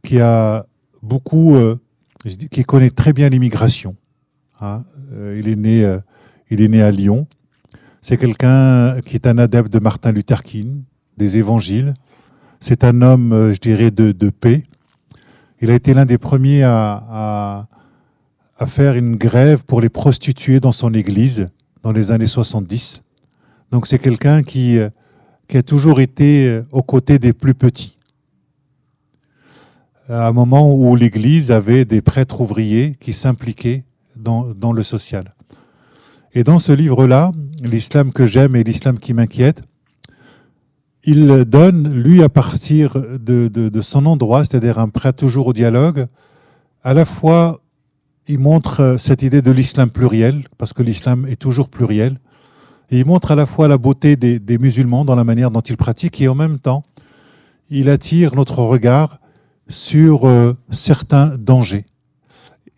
qui 0.03 0.21
a 0.21 0.67
beaucoup, 1.03 1.57
qui 2.51 2.65
connaît 2.65 2.91
très 2.91 3.13
bien 3.13 3.29
l'immigration. 3.29 3.97
Hein. 4.61 4.85
il 5.37 5.49
est 5.49 5.57
né, 5.57 5.99
il 6.51 6.61
est 6.61 6.69
né 6.69 6.83
à 6.83 6.91
Lyon. 6.91 7.27
C'est 8.03 8.17
quelqu'un 8.17 9.01
qui 9.03 9.17
est 9.17 9.27
un 9.27 9.39
adepte 9.39 9.73
de 9.73 9.79
Martin 9.79 10.13
Luther 10.13 10.43
King, 10.43 10.83
des 11.19 11.37
évangiles. 11.37 11.95
C'est 12.61 12.85
un 12.85 13.03
homme, 13.03 13.33
euh, 13.33 13.53
je 13.53 13.61
dirais, 13.61 13.91
de, 13.91 14.31
paix. 14.31 14.63
Il 15.61 15.71
a 15.71 15.75
été 15.75 15.95
l'un 15.95 16.07
des 16.07 16.19
premiers 16.19 16.63
à, 16.63 17.67
à, 18.59 18.67
faire 18.67 18.95
une 18.95 19.17
grève 19.17 19.63
pour 19.65 19.81
les 19.81 19.89
prostituées 19.89 20.61
dans 20.61 20.73
son 20.73 20.95
église 20.95 21.51
dans 21.83 21.93
les 21.93 22.11
années 22.11 22.27
70. 22.27 23.03
Donc 23.71 23.87
c'est 23.87 23.99
quelqu'un 23.99 24.43
qui, 24.43 24.79
euh, 24.79 24.89
qui 25.47 25.59
a 25.59 25.63
toujours 25.63 26.01
été 26.01 26.49
euh, 26.49 26.63
aux 26.73 26.83
côtés 26.83 27.19
des 27.19 27.33
plus 27.33 27.55
petits. 27.55 27.98
À 30.09 30.29
un 30.29 30.33
moment 30.33 30.75
où 30.75 30.97
l'église 30.97 31.51
avait 31.51 31.85
des 31.85 32.01
prêtres 32.01 32.41
ouvriers 32.41 32.97
qui 32.99 33.13
s'impliquaient 33.13 33.85
dans, 34.17 34.73
le 34.73 34.83
social. 34.83 35.35
Et 36.35 36.45
dans 36.45 36.59
ce 36.59 36.73
livre-là, 36.73 37.33
L'islam 37.63 38.13
que 38.13 38.27
j'aime 38.27 38.55
et 38.55 38.63
l'islam 38.63 38.99
qui 38.99 39.13
m'inquiète, 39.15 39.63
il 41.03 41.45
donne, 41.45 41.93
lui, 41.93 42.23
à 42.23 42.29
partir 42.29 42.97
de, 43.19 43.81
son 43.81 44.07
endroit, 44.07 44.45
c'est-à-dire 44.45 44.79
un 44.79 44.89
prêt 44.89 45.13
toujours 45.13 45.49
au 45.49 45.53
dialogue, 45.53 46.07
à 46.85 46.95
la 46.95 47.05
fois, 47.05 47.61
il 48.29 48.39
montre 48.39 48.97
cette 48.99 49.23
idée 49.23 49.43
de 49.43 49.51
l'islam 49.51 49.91
pluriel, 49.91 50.45
parce 50.57 50.73
que 50.73 50.83
l'islam 50.83 51.27
est 51.27 51.37
toujours 51.37 51.69
pluriel, 51.69 52.21
et 52.91 53.01
il 53.01 53.07
montre 53.07 53.33
à 53.33 53.35
la 53.35 53.47
fois 53.47 53.69
la 53.69 53.79
beauté 53.79 54.17
des, 54.17 54.59
musulmans 54.59 55.05
dans 55.05 55.17
la 55.17 55.25
manière 55.25 55.51
dont 55.51 55.61
ils 55.61 55.77
pratiquent, 55.77 56.21
et 56.21 56.29
en 56.29 56.35
même 56.35 56.59
temps, 56.59 56.85
il 57.71 57.91
attire 57.91 58.35
notre 58.37 58.59
regard 58.63 59.19
sur 59.69 60.27
euh, 60.27 60.55
certains 60.71 61.37
dangers. 61.39 61.85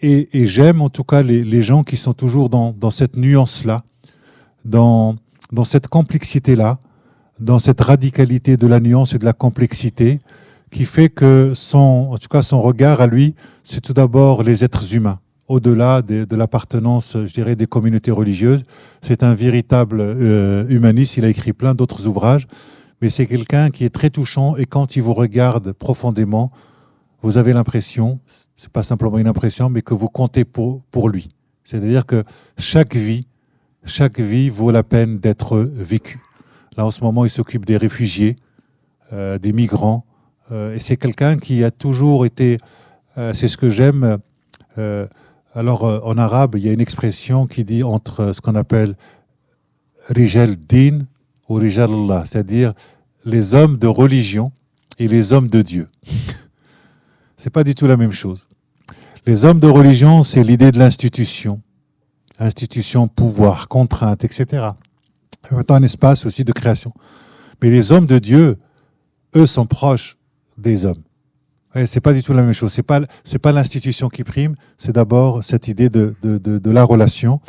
Et, 0.03 0.47
j'aime 0.47 0.81
en 0.81 0.89
tout 0.89 1.05
cas 1.05 1.23
les, 1.23 1.63
gens 1.63 1.83
qui 1.83 1.97
sont 1.97 2.15
toujours 2.15 2.49
dans, 2.49 2.91
cette 2.91 3.17
nuance-là, 3.17 3.85
dans, 4.65 5.17
dans 5.53 5.65
cette 5.65 5.89
complexité-là, 5.89 6.79
dans 7.39 7.59
cette 7.59 7.83
radicalité 7.83 8.57
de 8.57 8.67
la 8.67 8.81
nuance 8.81 9.15
et 9.15 9.19
de 9.19 9.27
la 9.27 9.35
complexité, 9.35 10.19
qui 10.71 10.85
fait 10.85 11.11
que 11.11 11.53
son, 11.55 12.09
en 12.13 12.17
tout 12.17 12.29
cas 12.29 12.43
son 12.43 12.63
regard 12.63 13.01
à 13.01 13.07
lui, 13.07 13.35
c'est 13.63 13.81
tout 13.81 13.93
d'abord 13.93 14.43
les 14.43 14.65
êtres 14.65 14.95
humains, 14.95 15.19
au-delà 15.49 16.01
de, 16.01 16.37
l'appartenance, 16.37 17.17
je 17.27 17.33
dirais, 17.33 17.57
des 17.57 17.67
communautés 17.67 18.11
religieuses. 18.13 18.65
C'est 19.03 19.23
un 19.23 19.35
véritable 19.35 20.01
euh, 20.01 20.65
humaniste. 20.69 21.17
Il 21.17 21.25
a 21.25 21.29
écrit 21.29 21.53
plein 21.53 21.75
d'autres 21.75 22.07
ouvrages, 22.07 22.47
mais 23.03 23.11
c'est 23.11 23.27
quelqu'un 23.27 23.71
qui 23.71 23.85
est 23.85 23.91
très 23.91 24.11
touchant 24.11 24.57
et 24.57 24.65
quand 24.65 24.97
il 24.97 25.03
vous 25.03 25.15
regarde 25.15 25.73
profondément, 25.73 26.53
vous 27.23 27.37
avez 27.37 27.53
l'impression, 27.53 28.19
c'est 28.57 28.71
pas 28.71 28.83
simplement 28.83 29.19
une 29.19 29.27
impression, 29.27 29.69
mais 29.69 29.83
que 29.83 29.95
vous 29.95 30.09
comptez 30.09 30.45
pour, 30.45 30.83
pour 30.91 31.09
lui. 31.09 31.29
C'est-à-dire 31.65 32.07
que 32.07 32.25
chaque 32.59 32.97
vie, 32.97 33.27
chaque 33.85 34.21
vie 34.21 34.49
vaut 34.49 34.71
la 34.71 34.83
peine 34.83 35.19
d'être 35.19 35.59
vécue. 35.59 36.21
Là, 36.77 36.87
en 36.87 36.91
ce 36.91 37.03
moment, 37.03 37.25
il 37.25 37.31
s'occupe 37.31 37.67
des 37.67 37.77
réfugiés, 37.77 38.37
euh, 39.13 39.39
des 39.39 39.53
migrants, 39.53 40.05
euh, 40.51 40.75
et 40.75 40.79
c'est 40.79 40.97
quelqu'un 40.97 41.37
qui 41.37 41.63
a 41.63 41.71
toujours 41.71 42.25
été, 42.25 42.59
euh, 43.19 43.35
c'est 43.35 43.49
ce 43.49 43.57
que 43.57 43.71
j'aime. 43.71 44.19
alors, 45.55 45.83
en 45.85 46.17
arabe, 46.17 46.55
il 46.57 46.65
y 46.65 46.71
a 46.71 46.73
une 46.73 46.81
expression 46.81 47.47
qui 47.47 47.65
dit 47.65 47.83
entre 47.83 48.33
ce 48.33 48.41
qu'on 48.41 48.55
appelle 48.55 48.95
Rijal 50.09 50.57
Din 50.57 51.07
ou 51.49 51.55
Rijal 51.57 51.91
Allah, 51.93 52.25
c'est-à-dire 52.25 52.73
les 53.27 53.55
hommes 53.55 53.77
de 53.77 53.87
religion 53.87 54.53
et 54.99 55.07
les 55.07 55.35
hommes 55.35 55.49
de 55.49 55.61
Dieu. 55.61 55.89
C'est 57.43 57.49
pas 57.49 57.65
du 57.65 57.75
tout 57.75 57.87
la 57.87 57.97
même 57.97 58.13
chose. 58.13 58.49
Les 59.25 59.47
hommes 59.47 59.61
de 59.61 59.67
religion, 59.67 60.23
c'est 60.23 60.45
l'idée 60.45 60.73
de 60.73 60.79
l'institution. 60.79 61.63
Institution, 62.39 63.09
pouvoir, 63.09 63.67
contrainte, 63.69 64.25
etc. 64.25 64.73
Autant 65.51 65.77
un 65.77 65.83
espace 65.83 66.27
aussi 66.27 66.45
de 66.45 66.53
création. 66.53 66.93
Mais 67.63 67.71
les 67.71 67.93
hommes 67.93 68.05
de 68.05 68.19
Dieu, 68.19 68.59
eux, 69.35 69.47
sont 69.47 69.65
proches 69.65 70.19
des 70.59 70.85
hommes. 70.85 71.03
Ce 71.75 71.87
c'est 71.87 72.03
pas 72.03 72.13
du 72.13 72.23
tout 72.23 72.35
la 72.35 72.43
même 72.43 72.53
chose. 72.53 72.75
C'est 72.75 72.83
pas 72.83 73.01
pas 73.41 73.53
l'institution 73.53 74.11
qui 74.11 74.23
prime. 74.23 74.55
C'est 74.77 74.93
d'abord 74.93 75.43
cette 75.43 75.67
idée 75.67 75.89
de, 75.89 76.15
la 76.71 76.85
relation. 76.85 77.41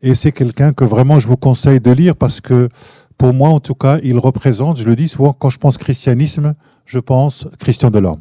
Et 0.00 0.14
c'est 0.14 0.32
quelqu'un 0.32 0.72
que 0.72 0.84
vraiment 0.84 1.18
je 1.18 1.28
vous 1.28 1.36
conseille 1.36 1.80
de 1.80 1.90
lire 1.90 2.16
parce 2.16 2.40
que 2.40 2.70
pour 3.18 3.34
moi, 3.34 3.50
en 3.50 3.60
tout 3.60 3.74
cas, 3.74 3.98
il 4.02 4.18
représente. 4.18 4.78
Je 4.78 4.84
le 4.84 4.96
dis 4.96 5.08
souvent 5.08 5.34
quand 5.34 5.50
je 5.50 5.58
pense 5.58 5.76
christianisme, 5.76 6.54
je 6.86 6.98
pense 6.98 7.46
Christian 7.58 7.90
Delorme. 7.90 8.20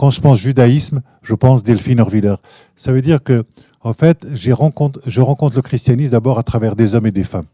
Quand 0.00 0.10
je 0.10 0.22
pense 0.22 0.38
judaïsme, 0.38 1.02
je 1.20 1.34
pense 1.34 1.62
Delphine 1.62 2.00
Orviller. 2.00 2.36
Ça 2.74 2.90
veut 2.90 3.02
dire 3.02 3.22
que, 3.22 3.44
en 3.82 3.92
fait, 3.92 4.26
je 4.32 4.50
rencontre 4.50 5.56
le 5.56 5.60
christianisme 5.60 6.12
d'abord 6.12 6.38
à 6.38 6.42
travers 6.42 6.74
des 6.74 6.94
hommes 6.94 7.04
et 7.04 7.10
des 7.10 7.22
femmes. 7.22 7.44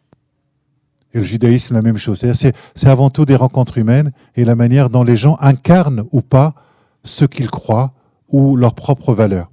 Et 1.12 1.18
le 1.18 1.24
judaïsme, 1.24 1.74
la 1.74 1.82
même 1.82 1.98
chose. 1.98 2.24
C'est 2.34 2.86
avant 2.86 3.10
tout 3.10 3.24
des 3.24 3.34
rencontres 3.34 3.78
humaines 3.78 4.12
et 4.36 4.44
la 4.44 4.54
manière 4.54 4.90
dont 4.90 5.02
les 5.02 5.16
gens 5.16 5.36
incarnent 5.40 6.04
ou 6.12 6.22
pas 6.22 6.54
ce 7.02 7.24
qu'ils 7.24 7.50
croient 7.50 7.94
ou 8.28 8.54
leurs 8.54 8.74
propres 8.74 9.12
valeurs. 9.12 9.50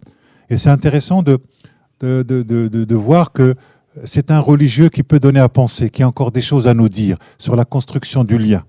Et 0.52 0.60
c'est 0.60 0.70
intéressant 0.70 1.24
de, 1.24 1.40
voir 2.94 3.32
que 3.32 3.56
c'est 4.04 4.30
un 4.30 4.40
religieux 4.40 4.90
qui 4.90 5.02
peut 5.02 5.20
donner 5.20 5.40
à 5.40 5.50
penser, 5.50 5.90
qui 5.90 6.04
a 6.04 6.08
encore 6.08 6.32
des 6.32 6.42
choses 6.42 6.68
à 6.68 6.76
nous 6.76 6.90
dire 6.90 7.18
sur 7.40 7.56
la 7.56 7.66
construction 7.66 8.24
du 8.24 8.38
lien. 8.38 8.64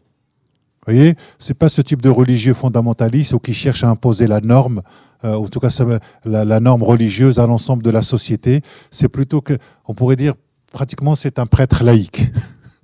Vous 0.86 0.92
voyez, 0.92 1.16
c'est 1.38 1.54
pas 1.54 1.70
ce 1.70 1.80
type 1.80 2.02
de 2.02 2.10
religieux 2.10 2.52
fondamentaliste 2.52 3.32
ou 3.32 3.38
qui 3.38 3.54
cherche 3.54 3.84
à 3.84 3.88
imposer 3.88 4.26
la 4.26 4.40
norme, 4.40 4.82
euh, 5.24 5.32
en 5.32 5.48
tout 5.48 5.58
cas 5.58 5.70
la, 6.26 6.60
norme 6.60 6.82
religieuse 6.82 7.38
à 7.38 7.46
l'ensemble 7.46 7.82
de 7.82 7.90
la 7.90 8.02
société. 8.02 8.60
C'est 8.90 9.08
plutôt 9.08 9.40
que, 9.40 9.54
on 9.86 9.94
pourrait 9.94 10.16
dire, 10.16 10.34
pratiquement, 10.72 11.14
c'est 11.14 11.38
un 11.38 11.46
prêtre 11.46 11.84
laïque. 11.84 12.30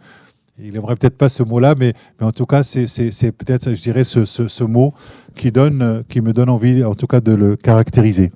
Il 0.58 0.72
n'aimerait 0.72 0.96
peut-être 0.96 1.18
pas 1.18 1.28
ce 1.28 1.42
mot-là, 1.42 1.74
mais, 1.78 1.92
en 2.22 2.32
tout 2.32 2.46
cas, 2.46 2.62
c'est 2.62 3.32
peut-être, 3.32 3.70
je 3.70 3.80
dirais, 3.82 4.04
ce, 4.04 4.64
mot 4.64 4.94
qui, 5.34 5.50
me 5.50 6.32
donne 6.32 6.50
envie, 6.50 6.84
en 6.84 6.94
tout 6.94 7.06
cas, 7.06 7.20
de 7.20 7.32
le 7.32 7.56
caractériser. 7.56 8.32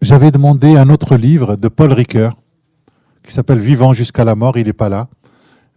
J'avais 0.00 0.30
demandé 0.30 0.76
un 0.76 0.88
autre 0.90 1.16
livre 1.16 1.56
de 1.56 1.68
Paul 1.68 1.92
Ricoeur, 1.92 2.36
qui 3.22 3.32
s'appelle 3.32 3.58
Vivant 3.58 3.92
jusqu'à 3.92 4.24
la 4.24 4.34
mort. 4.34 4.56
Il 4.58 4.66
n'est 4.66 4.72
pas 4.72 4.88
là. 4.88 5.08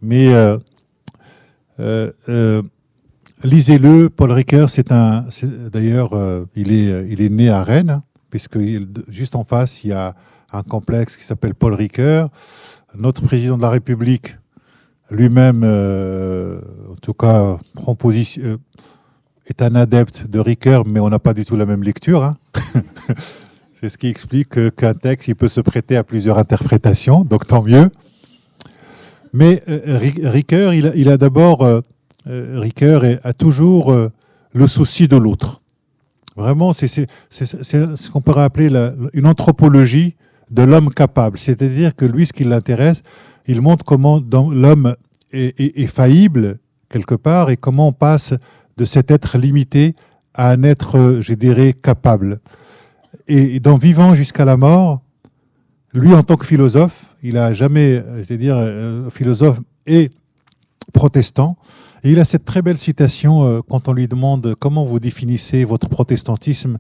Mais 0.01 0.33
euh, 0.33 0.57
lisez-le, 3.43 4.09
Paul 4.09 4.31
Ricoeur, 4.31 4.69
c'est 4.69 4.91
un, 4.91 5.25
d'ailleurs, 5.71 6.13
euh, 6.13 6.45
il 6.55 6.71
est, 6.71 7.07
il 7.09 7.21
est 7.21 7.29
né 7.29 7.49
à 7.49 7.63
Rennes, 7.63 8.01
puisque 8.29 8.57
juste 9.09 9.35
en 9.35 9.43
face, 9.43 9.83
il 9.83 9.89
y 9.89 9.93
a 9.93 10.15
un 10.51 10.63
complexe 10.63 11.17
qui 11.17 11.23
s'appelle 11.23 11.55
Paul 11.55 11.73
Ricoeur. 11.73 12.29
Notre 12.95 13.23
président 13.23 13.57
de 13.57 13.61
la 13.61 13.69
République, 13.69 14.37
lui-même, 15.09 15.63
en 15.63 16.95
tout 17.01 17.13
cas, 17.13 17.57
prend 17.73 17.95
position, 17.95 18.59
est 19.47 19.61
un 19.61 19.75
adepte 19.75 20.27
de 20.27 20.39
Ricoeur, 20.39 20.85
mais 20.85 20.99
on 20.99 21.09
n'a 21.09 21.19
pas 21.19 21.33
du 21.33 21.45
tout 21.45 21.55
la 21.55 21.65
même 21.65 21.83
lecture. 21.83 22.23
Hein. 22.23 22.37
C'est 23.79 23.89
ce 23.89 23.97
qui 23.97 24.07
explique 24.07 24.75
qu'un 24.75 24.93
texte 24.93 25.27
il 25.27 25.35
peut 25.35 25.49
se 25.49 25.59
prêter 25.59 25.97
à 25.97 26.03
plusieurs 26.03 26.37
interprétations, 26.37 27.23
donc 27.25 27.45
tant 27.47 27.61
mieux. 27.61 27.89
Mais 29.33 29.63
euh, 29.67 29.97
Ricoeur, 29.97 30.73
il 30.73 31.09
a, 31.09 31.17
d'abord, 31.17 31.63
euh, 31.63 31.81
euh, 32.27 32.59
Ricoeur 32.59 33.03
a 33.23 33.33
toujours 33.33 33.93
le 34.53 34.67
souci 34.67 35.07
de 35.07 35.17
l'autre. 35.17 35.61
Vraiment, 36.37 36.71
c'est 36.71 36.87
ce 36.87 38.11
qu'on 38.11 38.21
pourrait 38.21 38.43
appeler 38.43 38.69
une 39.13 39.25
anthropologie 39.25 40.15
de 40.51 40.63
l'homme 40.63 40.91
capable. 40.91 41.37
C'est-à-dire 41.37 41.95
que 41.95 42.05
lui, 42.05 42.27
ce 42.27 42.33
qui 42.33 42.43
l'intéresse, 42.43 43.01
il 43.47 43.61
montre 43.61 43.83
comment 43.83 44.21
l'homme 44.31 44.95
est, 45.31 45.87
faillible 45.87 46.59
quelque 46.89 47.15
part 47.15 47.49
et 47.49 47.57
comment 47.57 47.89
on 47.89 47.93
passe 47.93 48.33
de 48.77 48.85
cet 48.85 49.11
être 49.11 49.37
limité 49.37 49.95
à 50.33 50.49
un 50.49 50.63
être, 50.63 51.19
je 51.21 51.33
dirais, 51.33 51.73
capable. 51.73 52.39
Et 53.27 53.59
dans 53.59 53.77
Vivant 53.77 54.15
jusqu'à 54.15 54.45
la 54.45 54.57
mort, 54.57 55.01
lui, 55.93 56.13
en 56.13 56.23
tant 56.23 56.37
que 56.37 56.45
philosophe, 56.45 57.15
il 57.21 57.37
a 57.37 57.53
jamais, 57.53 58.03
c'est-à-dire 58.25 58.55
euh, 58.57 59.09
philosophe 59.09 59.59
et 59.85 60.11
protestant, 60.91 61.57
et 62.03 62.11
il 62.11 62.19
a 62.19 62.25
cette 62.25 62.45
très 62.45 62.61
belle 62.61 62.77
citation 62.77 63.45
euh, 63.45 63.61
quand 63.67 63.87
on 63.87 63.93
lui 63.93 64.07
demande 64.07 64.55
comment 64.59 64.83
vous 64.83 64.99
définissez 64.99 65.63
votre 65.63 65.87
protestantisme? 65.87 66.79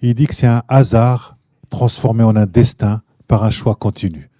Il 0.00 0.14
dit 0.14 0.26
que 0.26 0.34
c'est 0.34 0.46
un 0.46 0.62
hasard 0.68 1.36
transformé 1.70 2.24
en 2.24 2.34
un 2.36 2.46
destin 2.46 3.02
par 3.28 3.44
un 3.44 3.50
choix 3.50 3.74
continu. 3.74 4.30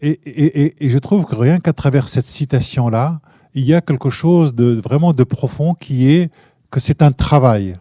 Et, 0.00 0.74
je 0.80 0.98
trouve 0.98 1.24
que 1.24 1.34
rien 1.34 1.58
qu'à 1.58 1.72
travers 1.72 2.08
cette 2.08 2.24
citation-là, 2.24 3.20
il 3.54 3.64
y 3.64 3.74
a 3.74 3.80
quelque 3.80 4.10
chose 4.10 4.54
de 4.54 4.80
vraiment 4.80 5.12
de 5.12 5.24
profond 5.24 5.74
qui 5.74 6.08
est 6.10 6.30
que 6.70 6.78
c'est 6.78 7.02
un 7.02 7.10
travail. 7.10 7.76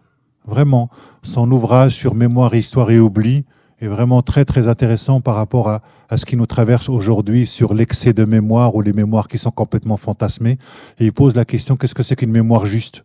Vraiment, 0.46 0.90
son 1.22 1.52
ouvrage 1.52 1.94
sur 1.94 2.16
mémoire, 2.16 2.56
histoire 2.56 2.90
et 2.90 3.00
oubli 3.00 3.46
est 3.80 3.88
vraiment 3.88 4.22
très 4.22 4.46
très 4.46 4.68
intéressant 4.68 5.22
par 5.22 5.36
rapport 5.36 5.70
à, 5.70 5.82
à 6.10 6.18
ce 6.18 6.26
qui 6.26 6.36
nous 6.36 6.46
traverse 6.46 6.90
aujourd'hui 6.90 7.46
sur 7.46 7.74
l'excès 7.74 8.14
de 8.14 8.26
mémoire 8.26 8.76
ou 8.76 8.82
les 8.82 8.94
mémoires 8.94 9.28
qui 9.28 9.38
sont 9.38 9.52
complètement 9.52 9.98
fantasmées. 9.98 10.58
Et 11.00 11.06
il 11.06 11.14
pose 11.14 11.36
la 11.36 11.46
question 11.46 11.76
qu'est-ce 11.76 11.96
que 11.96 12.04
c'est 12.04 12.16
qu'une 12.16 12.32
mémoire 12.32 12.66
juste? 12.66 13.04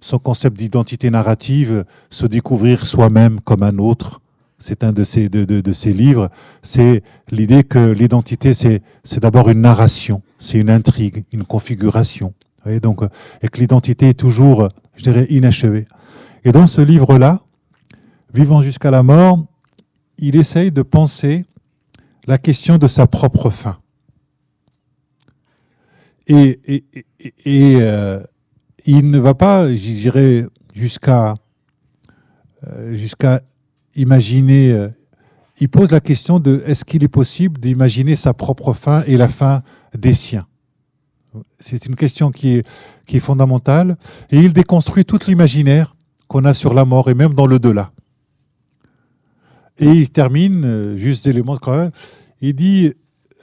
Son 0.00 0.18
concept 0.18 0.56
d'identité 0.56 1.10
narrative, 1.10 1.84
se 2.08 2.26
découvrir 2.26 2.86
soi-même 2.86 3.40
comme 3.40 3.62
un 3.62 3.78
autre, 3.78 4.20
c'est 4.58 4.82
un 4.82 4.92
de 4.92 5.04
ces, 5.04 5.28
de, 5.28 5.44
de, 5.44 5.60
de 5.60 5.72
ces 5.72 5.92
livres, 5.92 6.30
c'est 6.62 7.02
l'idée 7.30 7.64
que 7.64 7.92
l'identité, 7.92 8.54
c'est, 8.54 8.82
c'est 9.04 9.20
d'abord 9.20 9.48
une 9.48 9.60
narration, 9.60 10.22
c'est 10.38 10.58
une 10.58 10.70
intrigue, 10.70 11.24
une 11.32 11.44
configuration. 11.44 12.28
Vous 12.58 12.64
voyez, 12.64 12.80
donc, 12.80 13.02
et 13.42 13.48
que 13.48 13.60
l'identité 13.60 14.10
est 14.10 14.18
toujours, 14.18 14.68
je 14.96 15.02
dirais, 15.02 15.26
inachevée. 15.30 15.86
Et 16.44 16.52
dans 16.52 16.66
ce 16.66 16.80
livre-là, 16.80 17.40
Vivant 18.32 18.62
jusqu'à 18.62 18.92
la 18.92 19.02
mort, 19.02 19.44
il 20.20 20.36
essaye 20.36 20.70
de 20.70 20.82
penser 20.82 21.44
la 22.26 22.38
question 22.38 22.78
de 22.78 22.86
sa 22.86 23.06
propre 23.06 23.50
fin. 23.50 23.78
Et, 26.26 26.60
euh, 27.46 28.22
il 28.86 29.10
ne 29.10 29.18
va 29.18 29.34
pas, 29.34 29.68
je 29.68 29.74
dirais, 29.74 30.46
jusqu'à 30.74 31.34
euh, 32.66 32.94
jusqu'à 32.94 33.40
imaginer. 33.96 34.70
Euh, 34.70 34.88
il 35.60 35.68
pose 35.68 35.90
la 35.90 36.00
question 36.00 36.38
de 36.38 36.62
est-ce 36.66 36.84
qu'il 36.84 37.02
est 37.02 37.08
possible 37.08 37.58
d'imaginer 37.60 38.16
sa 38.16 38.32
propre 38.32 38.72
fin 38.72 39.02
et 39.06 39.16
la 39.16 39.28
fin 39.28 39.62
des 39.96 40.14
siens 40.14 40.46
C'est 41.58 41.86
une 41.86 41.96
question 41.96 42.30
qui 42.30 42.56
est, 42.56 42.66
qui 43.06 43.16
est 43.16 43.20
fondamentale. 43.20 43.96
Et 44.30 44.38
il 44.38 44.52
déconstruit 44.52 45.04
tout 45.04 45.18
l'imaginaire 45.26 45.96
qu'on 46.28 46.44
a 46.44 46.54
sur 46.54 46.72
la 46.72 46.84
mort 46.84 47.10
et 47.10 47.14
même 47.14 47.34
dans 47.34 47.46
le 47.46 47.58
delà. 47.58 47.92
Et 49.80 49.88
il 49.88 50.10
termine, 50.10 50.62
euh, 50.64 50.96
juste 50.98 51.24
d'éléments 51.24 51.56
quand 51.56 51.74
même, 51.74 51.90
il 52.42 52.54
dit, 52.54 52.92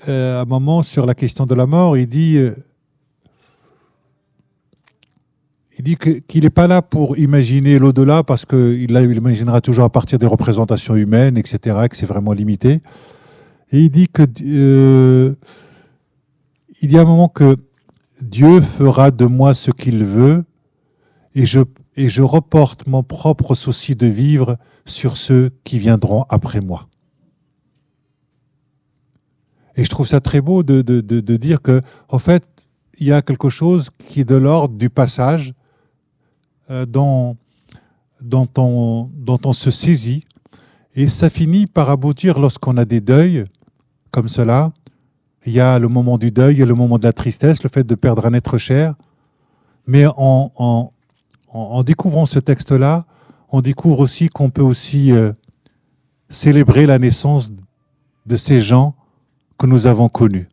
euh, 0.08 0.40
à 0.40 0.42
un 0.44 0.46
moment 0.46 0.84
sur 0.84 1.08
la 1.08 1.16
question 1.16 1.48
de 1.48 1.56
la 1.56 1.66
mort, 1.66 1.98
il 1.98 2.08
dit, 2.08 2.38
euh, 2.38 2.54
dit 5.80 5.98
qu'il 5.98 6.44
n'est 6.44 6.52
pas 6.52 6.68
là 6.68 6.84
pour 6.84 7.18
imaginer 7.18 7.80
l'au-delà 7.80 8.24
parce 8.24 8.46
qu'il 8.46 8.92
il 8.92 9.18
imaginera 9.18 9.62
toujours 9.62 9.86
à 9.86 9.90
partir 9.90 10.20
des 10.20 10.28
représentations 10.28 10.96
humaines, 10.96 11.38
etc., 11.38 11.88
que 11.90 11.96
c'est 11.96 12.06
vraiment 12.06 12.34
limité. 12.34 12.82
Et 13.72 13.82
il 13.82 13.90
dit 13.90 14.08
que 14.08 15.36
il 16.82 16.88
dit 16.90 16.98
à 16.98 17.02
un 17.02 17.06
moment 17.06 17.28
que 17.28 17.58
Dieu 18.22 18.62
fera 18.62 19.12
de 19.12 19.26
moi 19.26 19.54
ce 19.54 19.72
qu'il 19.72 20.04
veut 20.04 20.44
et 21.36 21.46
je 21.46 21.60
et 21.96 22.10
je 22.10 22.22
reporte 22.22 22.88
mon 22.88 23.04
propre 23.04 23.56
souci 23.56 23.96
de 23.96 24.08
vivre 24.08 24.58
sur 24.88 25.18
ceux 25.18 25.52
qui 25.64 25.80
viendront 25.80 26.26
après 26.30 26.62
moi. 26.62 26.88
Et 29.76 29.84
je 29.84 29.90
trouve 29.90 30.08
ça 30.08 30.20
très 30.20 30.42
beau 30.42 30.64
de, 30.64 30.82
dire 31.38 31.62
que, 31.62 31.82
en 32.10 32.18
fait, 32.18 32.68
il 32.98 33.08
y 33.08 33.14
a 33.14 33.22
quelque 33.22 33.50
chose 33.50 33.92
qui 33.92 34.22
est 34.22 34.26
de 34.26 34.36
l'ordre 34.36 34.76
du 34.76 34.90
passage 34.90 35.54
euh, 36.72 36.86
dont, 36.88 37.38
on, 38.58 39.54
se 39.54 39.70
saisit. 39.70 40.26
Et 40.96 41.08
ça 41.08 41.30
finit 41.30 41.68
par 41.68 41.92
aboutir 41.92 42.40
lorsqu'on 42.40 42.76
a 42.78 42.86
des 42.86 43.02
deuils 43.02 43.46
comme 44.10 44.28
cela. 44.28 44.72
Il 45.46 45.54
y 45.54 45.60
a 45.60 45.78
le 45.78 45.88
moment 45.88 46.18
du 46.18 46.32
deuil, 46.32 46.56
il 46.56 46.60
y 46.60 46.64
a 46.64 46.66
le 46.66 46.74
moment 46.74 46.98
de 46.98 47.04
la 47.04 47.14
tristesse, 47.14 47.62
le 47.62 47.70
fait 47.70 47.86
de 47.86 47.94
perdre 47.94 48.26
un 48.26 48.34
être 48.34 48.58
cher. 48.58 48.96
Mais 49.86 50.06
en, 50.08 50.92
en, 51.48 51.84
découvrant 51.84 52.26
ce 52.26 52.40
texte-là, 52.40 53.06
on 53.50 53.62
découvre 53.62 54.00
aussi 54.00 54.30
qu'on 54.30 54.50
peut 54.50 54.62
aussi 54.62 55.12
euh, 55.12 55.32
célébrer 56.30 56.86
la 56.86 57.00
naissance 57.00 57.52
de 58.26 58.36
ces 58.36 58.62
gens 58.62 58.96
que 59.58 59.66
nous 59.66 59.88
avons 59.88 60.10
connus. 60.10 60.48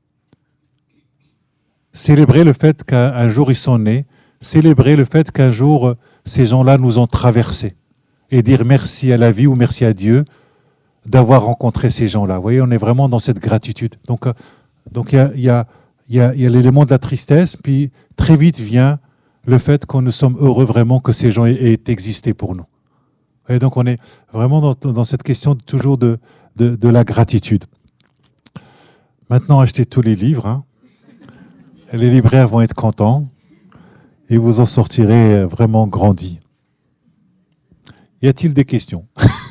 Célébrer 1.93 2.45
le 2.45 2.53
fait 2.53 2.85
qu'un 2.85 3.29
jour 3.29 3.51
ils 3.51 3.57
sont 3.57 3.79
nés, 3.79 4.05
célébrer 4.41 4.97
le 4.97 5.05
fait 5.05 5.31
qu'un 5.31 5.53
jour 5.53 5.89
euh, 5.89 5.97
ces 6.25 6.47
gens-là 6.47 6.79
nous 6.79 6.99
ont 6.99 7.07
traversés 7.07 7.77
et 8.31 8.43
dire 8.43 8.65
merci 8.65 9.13
à 9.13 9.17
la 9.17 9.31
vie 9.31 9.47
ou 9.47 9.55
merci 9.55 9.85
à 9.85 9.93
Dieu 9.93 10.25
d'avoir 11.07 11.45
rencontré 11.45 11.91
ces 11.91 12.09
gens-là. 12.09 12.37
Vous 12.37 12.43
voyez, 12.43 12.63
on 12.63 12.71
est 12.71 12.79
vraiment 12.79 13.09
dans 13.09 13.19
cette 13.19 13.39
gratitude. 13.39 13.97
Donc, 14.07 14.27
euh, 14.27 15.31
il 15.35 15.43
y 15.43 15.51
a, 15.51 15.67
y 16.09 16.21
a 16.21 16.33
l'élément 16.33 16.87
de 16.87 16.91
la 16.91 16.99
tristesse, 16.99 17.57
puis 17.57 17.91
très 18.17 18.37
vite 18.37 18.59
vient 18.59 18.99
le 19.47 19.59
fait 19.59 19.85
qu'on 19.87 20.03
nous 20.03 20.11
sommes 20.11 20.37
heureux 20.41 20.65
vraiment 20.65 21.01
que 21.01 21.13
ces 21.13 21.33
gens 21.33 21.45
aient, 21.45 21.79
existé 21.87 22.35
pour 22.35 22.55
nous. 22.55 22.65
Et 23.49 23.59
donc 23.59 23.77
on 23.77 23.87
est 23.87 23.99
vraiment 24.33 24.75
dans, 24.75 25.05
cette 25.05 25.23
question 25.23 25.55
toujours 25.55 25.99
de, 25.99 26.19
la 26.57 27.05
gratitude. 27.05 27.65
Maintenant, 29.31 29.61
achetez 29.61 29.87
tous 29.87 30.03
les 30.03 30.17
livres. 30.17 30.47
Hein. 30.47 30.65
Les 31.93 32.11
libraires 32.11 32.49
vont 32.49 32.61
être 32.61 32.75
contents 32.75 33.29
et 34.29 34.39
vous 34.39 34.61
en 34.61 34.67
sortirez 34.67 35.45
vraiment 35.45 35.87
grandis. 35.87 36.41
Y 38.23 38.29
a-t-il 38.29 38.55
des 38.55 38.65
questions? 38.65 39.07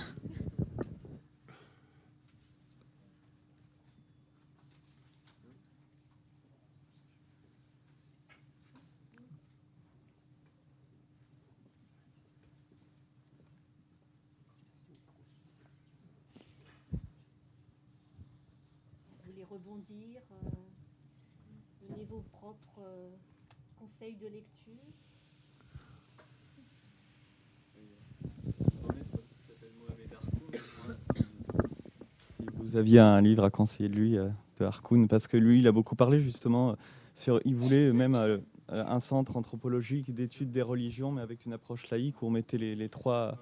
vous 32.73 32.79
aviez 32.79 32.99
un 32.99 33.21
livre 33.21 33.43
à 33.43 33.51
conseiller 33.51 33.87
de 33.87 33.95
lui, 33.95 34.17
euh, 34.17 34.29
de 34.59 34.65
Harkoun, 34.65 35.07
parce 35.07 35.27
que 35.27 35.37
lui, 35.37 35.59
il 35.59 35.67
a 35.67 35.71
beaucoup 35.71 35.95
parlé 35.95 36.19
justement 36.19 36.71
euh, 36.71 36.75
sur. 37.13 37.39
Il 37.45 37.55
voulait 37.55 37.93
même 37.93 38.15
euh, 38.15 38.39
un 38.69 38.99
centre 38.99 39.37
anthropologique 39.37 40.11
d'études 40.11 40.51
des 40.51 40.63
religions, 40.63 41.11
mais 41.11 41.21
avec 41.21 41.45
une 41.45 41.53
approche 41.53 41.87
laïque 41.91 42.19
où 42.23 42.25
on 42.25 42.31
mettait 42.31 42.57
les, 42.57 42.89
trois. 42.89 43.37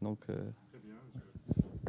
Donc. 0.00 0.20
Très 0.20 0.78
bien. 0.82 0.94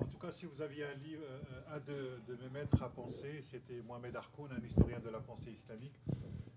En 0.01 0.05
tout 0.05 0.17
cas, 0.17 0.31
si 0.31 0.45
vous 0.45 0.61
aviez 0.61 0.83
un 0.83 0.95
livre, 1.01 1.23
un 1.71 1.79
de, 1.79 2.35
mes 2.43 2.59
maîtres 2.59 2.83
à 2.83 2.89
penser, 2.89 3.39
c'était 3.41 3.81
Mohamed 3.87 4.13
Harkoun, 4.13 4.49
un 4.51 4.61
historien 4.61 4.99
de 4.99 5.09
la 5.09 5.19
pensée 5.19 5.51
islamique. 5.51 5.97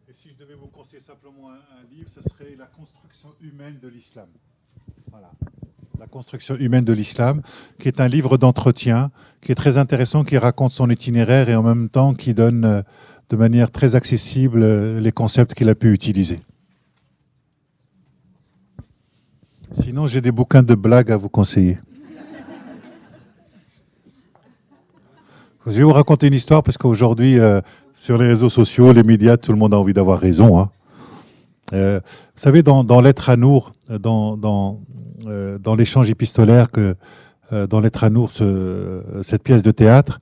Et 0.08 0.12
si 0.12 0.30
je 0.30 0.36
devais 0.36 0.54
vous 0.54 0.66
conseiller 0.66 1.00
simplement 1.00 1.50
un, 1.52 1.60
un 1.78 1.84
livre, 1.92 2.10
ce 2.10 2.22
serait 2.22 2.56
La 2.56 2.66
construction 2.66 3.32
humaine 3.40 3.78
de 3.78 3.86
l'islam. 3.86 4.28
Voilà. 5.12 5.30
La 6.00 6.06
construction 6.06 6.56
humaine 6.56 6.84
de 6.84 6.92
l'islam, 6.92 7.40
qui 7.78 7.88
est 7.88 8.00
un 8.00 8.08
livre 8.08 8.36
d'entretien, 8.36 9.10
qui 9.40 9.52
est 9.52 9.54
très 9.54 9.78
intéressant, 9.78 10.24
qui 10.24 10.36
raconte 10.36 10.72
son 10.72 10.90
itinéraire 10.90 11.48
et 11.48 11.54
en 11.54 11.62
même 11.62 11.88
temps 11.88 12.14
qui 12.14 12.34
donne 12.34 12.64
euh, 12.64 12.82
de 13.30 13.36
manière 13.36 13.70
très 13.70 13.94
accessible 13.94 14.62
euh, 14.62 15.00
les 15.00 15.12
concepts 15.12 15.54
qu'il 15.54 15.68
a 15.68 15.74
pu 15.74 15.92
utiliser. 15.92 16.40
Sinon, 19.80 20.06
j'ai 20.06 20.20
des 20.20 20.32
bouquins 20.32 20.62
de 20.62 20.74
blagues 20.74 21.12
à 21.12 21.16
vous 21.16 21.28
conseiller. 21.28 21.78
Je 25.66 25.72
vais 25.72 25.82
vous 25.82 25.92
raconter 25.92 26.26
une 26.26 26.34
histoire 26.34 26.62
parce 26.62 26.76
qu'aujourd'hui, 26.76 27.38
euh, 27.38 27.60
sur 27.94 28.18
les 28.18 28.26
réseaux 28.26 28.50
sociaux, 28.50 28.92
les 28.92 29.02
médias, 29.02 29.36
tout 29.36 29.52
le 29.52 29.58
monde 29.58 29.72
a 29.72 29.78
envie 29.78 29.94
d'avoir 29.94 30.20
raison. 30.20 30.58
Hein. 30.58 30.70
Euh, 31.74 32.00
vous 32.04 32.42
savez, 32.42 32.62
dans, 32.62 32.84
dans 32.84 33.02
à 33.02 33.36
Nour, 33.36 33.72
dans, 33.90 34.36
dans, 34.36 34.80
euh, 35.26 35.58
dans 35.58 35.74
l'échange 35.74 36.10
épistolaire 36.10 36.70
que 36.70 36.94
euh, 37.52 37.66
dans 37.66 37.80
l'être 37.80 38.04
à 38.04 38.10
Nour, 38.10 38.30
ce, 38.30 39.02
cette 39.22 39.42
pièce 39.42 39.62
de 39.62 39.70
théâtre, 39.70 40.20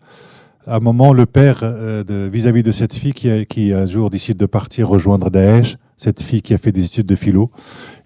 à 0.67 0.77
un 0.77 0.81
moment, 0.81 1.13
le 1.13 1.27
père, 1.27 1.61
euh, 1.63 2.29
vis-à-vis 2.33 2.63
de, 2.63 2.73
cette 2.73 2.95
fille 2.95 3.13
qui, 3.13 3.47
qui 3.47 3.73
un 3.73 3.87
jour 3.87 4.11
décide 4.11 4.37
de 4.37 4.47
partir 4.47 4.89
rejoindre 4.89 5.31
Daesh, 5.31 5.77
cette 5.97 6.23
fille 6.23 6.43
qui 6.43 6.55
a 6.55 6.59
fait 6.59 6.73
des 6.73 6.85
études 6.85 7.07
de 7.07 7.15
philo, 7.15 7.51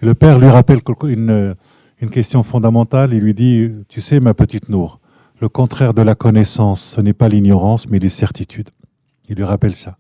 le 0.01 0.15
père 0.15 0.39
lui 0.39 0.49
rappelle 0.49 0.81
une 1.05 2.11
question 2.11 2.43
fondamentale. 2.43 3.15
Il 3.15 3.21
lui 3.21 3.35
dit, 3.35 3.71
tu 3.89 4.01
sais, 4.01 4.21
ma 4.21 4.35
petite 4.35 4.69
Nour, 4.69 5.01
le 5.41 5.49
contraire 5.49 5.95
de 5.95 6.03
la 6.03 6.15
connaissance, 6.15 6.83
ce 6.83 7.01
n'est 7.01 7.13
pas 7.13 7.29
l'ignorance, 7.29 7.89
mais 7.89 7.99
les 7.99 8.09
certitudes. 8.09 8.71
Il 9.29 9.37
lui 9.37 9.45
rappelle 9.45 9.75
ça. 9.75 9.99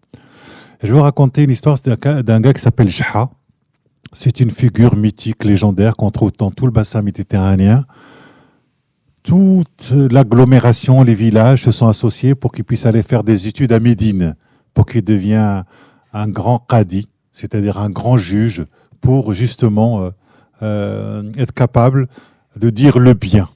Je 0.83 0.89
vais 0.89 0.93
vous 0.93 1.03
raconter 1.03 1.45
une 1.45 1.51
histoire 1.51 1.79
d'un 1.83 1.95
gars, 1.95 2.23
d'un 2.23 2.41
gars 2.41 2.53
qui 2.53 2.61
s'appelle 2.61 2.91
Jaha. 2.91 3.31
C'est 4.13 4.41
une 4.41 4.51
figure 4.51 4.95
mythique, 4.95 5.45
légendaire 5.45 5.97
qu'on 5.97 6.11
trouve 6.11 6.33
dans 6.37 6.51
tout 6.51 6.67
le 6.67 6.73
bassin 6.73 7.01
méditerranéen. 7.01 7.85
Toute 9.23 9.93
l'agglomération, 9.93 11.03
les 11.03 11.15
villages 11.15 11.65
se 11.65 11.71
sont 11.71 11.89
associés 11.89 12.35
pour 12.35 12.53
qu'il 12.53 12.65
puisse 12.65 12.85
aller 12.85 13.03
faire 13.03 13.25
des 13.25 13.49
études 13.49 13.73
à 13.73 13.81
Médine, 13.81 14.37
pour 14.75 14.85
qu'il 14.87 15.03
devienne 15.03 15.65
un 16.13 16.29
grand 16.29 16.59
qadi, 16.59 17.09
c'est-à-dire 17.33 17.79
un 17.79 17.91
grand 17.91 18.19
juge, 18.19 18.65
pour 19.01 19.33
justement 19.33 20.03
euh, 20.03 20.11
euh, 20.63 21.33
être 21.39 21.53
capable 21.53 22.07
de 22.55 22.71
dire 22.71 22.99
le 22.99 23.15
bien. 23.15 23.49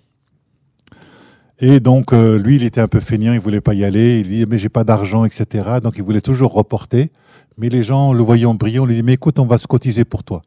Et 1.63 1.79
donc, 1.79 2.15
euh, 2.15 2.39
lui, 2.39 2.57
il 2.57 2.63
était 2.63 2.81
un 2.81 2.89
peu 2.89 3.01
feignant, 3.01 3.35
il 3.35 3.41
voulait 3.41 3.61
pas 3.61 3.75
y 3.75 3.85
aller. 3.85 4.21
Il 4.21 4.29
dit, 4.29 4.47
mais 4.49 4.57
j'ai 4.57 4.71
pas 4.71 4.83
d'argent, 4.83 5.27
etc. 5.27 5.45
Donc, 5.83 5.95
il 5.97 6.03
voulait 6.03 6.23
toujours 6.23 6.53
reporter. 6.53 7.11
Mais 7.59 7.69
les 7.69 7.83
gens, 7.83 8.15
le 8.15 8.23
voyant 8.23 8.55
brillant, 8.55 8.87
lui 8.87 8.95
disent, 8.95 9.05
mais 9.05 9.13
écoute, 9.15 9.39
on 9.39 9.47
va 9.47 9.59
se 9.59 9.67
cotiser 9.67 10.07
pour 10.07 10.25
toi. 10.25 10.41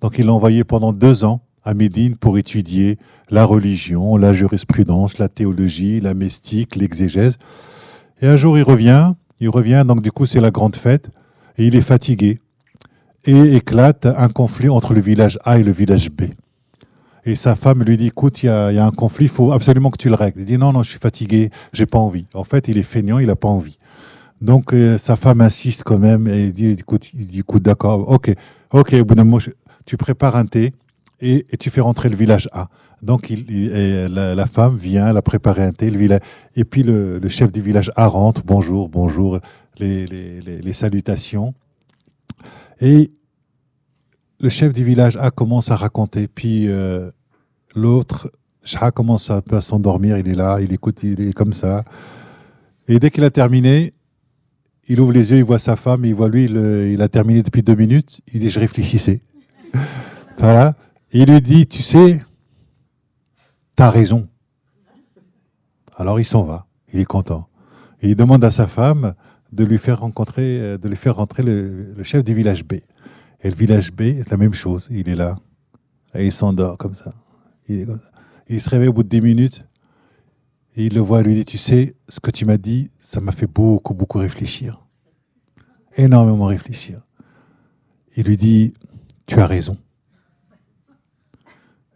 Donc, 0.00 0.18
il 0.18 0.26
l'a 0.26 0.32
envoyé 0.32 0.64
pendant 0.64 0.94
deux 0.94 1.24
ans 1.24 1.42
à 1.64 1.74
Médine 1.74 2.16
pour 2.16 2.38
étudier 2.38 2.98
la 3.30 3.44
religion, 3.44 4.16
la 4.16 4.32
jurisprudence, 4.32 5.18
la 5.18 5.28
théologie, 5.28 6.00
la 6.00 6.14
mystique, 6.14 6.76
l'exégèse. 6.76 7.36
Et 8.22 8.26
un 8.26 8.36
jour, 8.36 8.56
il 8.56 8.62
revient. 8.62 9.12
Il 9.40 9.50
revient, 9.50 9.84
donc 9.86 10.00
du 10.00 10.12
coup, 10.12 10.24
c'est 10.24 10.40
la 10.40 10.50
grande 10.50 10.76
fête. 10.76 11.10
Et 11.58 11.66
il 11.66 11.74
est 11.76 11.82
fatigué. 11.82 12.40
Et 13.26 13.56
éclate 13.56 14.06
un 14.06 14.28
conflit 14.28 14.70
entre 14.70 14.94
le 14.94 15.00
village 15.00 15.38
A 15.44 15.58
et 15.58 15.62
le 15.62 15.72
village 15.72 16.10
B. 16.10 16.24
Et 17.26 17.36
sa 17.36 17.56
femme 17.56 17.82
lui 17.82 17.96
dit, 17.96 18.08
écoute, 18.08 18.42
il 18.42 18.46
y 18.46 18.74
y 18.74 18.78
a 18.78 18.84
un 18.84 18.90
conflit, 18.90 19.26
il 19.26 19.30
faut 19.30 19.52
absolument 19.52 19.90
que 19.90 19.96
tu 19.96 20.08
le 20.08 20.14
règles. 20.14 20.40
Il 20.40 20.46
dit, 20.46 20.58
non, 20.58 20.72
non, 20.72 20.82
je 20.82 20.90
suis 20.90 20.98
fatigué, 20.98 21.50
j'ai 21.72 21.86
pas 21.86 21.98
envie. 21.98 22.26
En 22.34 22.44
fait, 22.44 22.68
il 22.68 22.76
est 22.76 22.82
feignant, 22.82 23.18
il 23.18 23.30
a 23.30 23.36
pas 23.36 23.48
envie. 23.48 23.78
Donc, 24.42 24.74
euh, 24.74 24.98
sa 24.98 25.16
femme 25.16 25.40
insiste 25.40 25.84
quand 25.84 25.98
même 25.98 26.28
et 26.28 26.52
dit, 26.52 26.76
écoute, 26.78 27.10
écoute, 27.34 27.62
d'accord, 27.62 28.10
ok, 28.10 28.34
ok, 28.72 28.94
au 29.00 29.04
bout 29.04 29.14
d'un 29.14 29.24
moment, 29.24 29.42
tu 29.86 29.96
prépares 29.96 30.36
un 30.36 30.44
thé 30.44 30.72
et, 31.20 31.46
tu 31.58 31.70
fais 31.70 31.80
rentrer 31.80 32.10
le 32.10 32.16
village 32.16 32.48
A. 32.52 32.68
Donc, 33.00 33.30
il, 33.30 33.46
la 34.10 34.46
femme 34.46 34.76
vient, 34.76 35.08
elle 35.08 35.16
a 35.16 35.22
préparé 35.22 35.62
un 35.62 35.72
thé, 35.72 35.90
le 35.90 35.98
village, 35.98 36.20
et 36.56 36.64
puis 36.64 36.82
le, 36.82 37.18
le 37.18 37.28
chef 37.28 37.52
du 37.52 37.62
village 37.62 37.90
A 37.96 38.06
rentre, 38.06 38.42
bonjour, 38.44 38.88
bonjour, 38.88 39.38
les, 39.78 40.06
les, 40.06 40.40
les, 40.42 40.58
les 40.58 40.72
salutations. 40.72 41.54
Et 42.80 43.12
le 44.44 44.50
chef 44.50 44.74
du 44.74 44.84
village 44.84 45.16
A 45.16 45.30
commence 45.30 45.70
à 45.70 45.76
raconter, 45.76 46.28
puis 46.28 46.68
euh, 46.68 47.10
l'autre, 47.74 48.30
Shah 48.62 48.90
commence 48.90 49.30
un 49.30 49.40
peu 49.40 49.56
à 49.56 49.62
s'endormir, 49.62 50.18
il 50.18 50.28
est 50.28 50.34
là, 50.34 50.58
il 50.60 50.70
écoute, 50.70 51.02
il 51.02 51.28
est 51.28 51.32
comme 51.32 51.54
ça. 51.54 51.82
Et 52.86 52.98
dès 52.98 53.10
qu'il 53.10 53.24
a 53.24 53.30
terminé, 53.30 53.94
il 54.86 55.00
ouvre 55.00 55.12
les 55.12 55.30
yeux, 55.30 55.38
il 55.38 55.44
voit 55.44 55.58
sa 55.58 55.76
femme, 55.76 56.04
il 56.04 56.14
voit 56.14 56.28
lui, 56.28 56.44
il, 56.44 56.56
il 56.92 57.00
a 57.00 57.08
terminé 57.08 57.42
depuis 57.42 57.62
deux 57.62 57.74
minutes, 57.74 58.20
il 58.34 58.40
dit, 58.40 58.50
je 58.50 58.60
réfléchissais. 58.60 59.22
voilà. 60.38 60.74
Et 61.10 61.22
il 61.22 61.30
lui 61.30 61.40
dit, 61.40 61.66
tu 61.66 61.82
sais, 61.82 62.22
t'as 63.74 63.88
raison. 63.88 64.28
Alors 65.96 66.20
il 66.20 66.26
s'en 66.26 66.42
va, 66.42 66.66
il 66.92 67.00
est 67.00 67.06
content. 67.06 67.48
Et 68.02 68.10
il 68.10 68.14
demande 68.14 68.44
à 68.44 68.50
sa 68.50 68.66
femme 68.66 69.14
de 69.52 69.64
lui 69.64 69.78
faire 69.78 70.00
rencontrer, 70.00 70.60
euh, 70.60 70.76
de 70.76 70.86
lui 70.86 70.96
faire 70.96 71.16
rentrer 71.16 71.42
le, 71.42 71.94
le 71.96 72.04
chef 72.04 72.22
du 72.22 72.34
village 72.34 72.62
B. 72.62 72.74
Et 73.44 73.50
le 73.50 73.54
village 73.54 73.92
B, 73.92 74.02
c'est 74.18 74.30
la 74.30 74.38
même 74.38 74.54
chose. 74.54 74.88
Il 74.90 75.08
est 75.08 75.14
là. 75.14 75.38
Et 76.14 76.24
il 76.26 76.32
s'endort 76.32 76.78
comme 76.78 76.94
ça. 76.94 77.12
Il, 77.68 77.86
se 78.60 78.70
réveille 78.70 78.88
au 78.88 78.92
bout 78.92 79.02
de 79.02 79.08
10 79.08 79.20
minutes. 79.20 79.64
Et 80.76 80.86
il 80.86 80.94
le 80.94 81.00
voit, 81.00 81.20
il 81.20 81.26
lui 81.26 81.34
dit, 81.34 81.44
tu 81.44 81.58
sais, 81.58 81.94
ce 82.08 82.20
que 82.20 82.30
tu 82.30 82.46
m'as 82.46 82.56
dit, 82.56 82.90
ça 82.98 83.20
m'a 83.20 83.32
fait 83.32 83.46
beaucoup, 83.46 83.94
beaucoup 83.94 84.18
réfléchir. 84.18 84.84
Énormément 85.96 86.46
réfléchir. 86.46 87.00
Il 88.16 88.24
lui 88.24 88.36
dit, 88.36 88.72
tu 89.26 89.38
as 89.40 89.46
raison. 89.46 89.76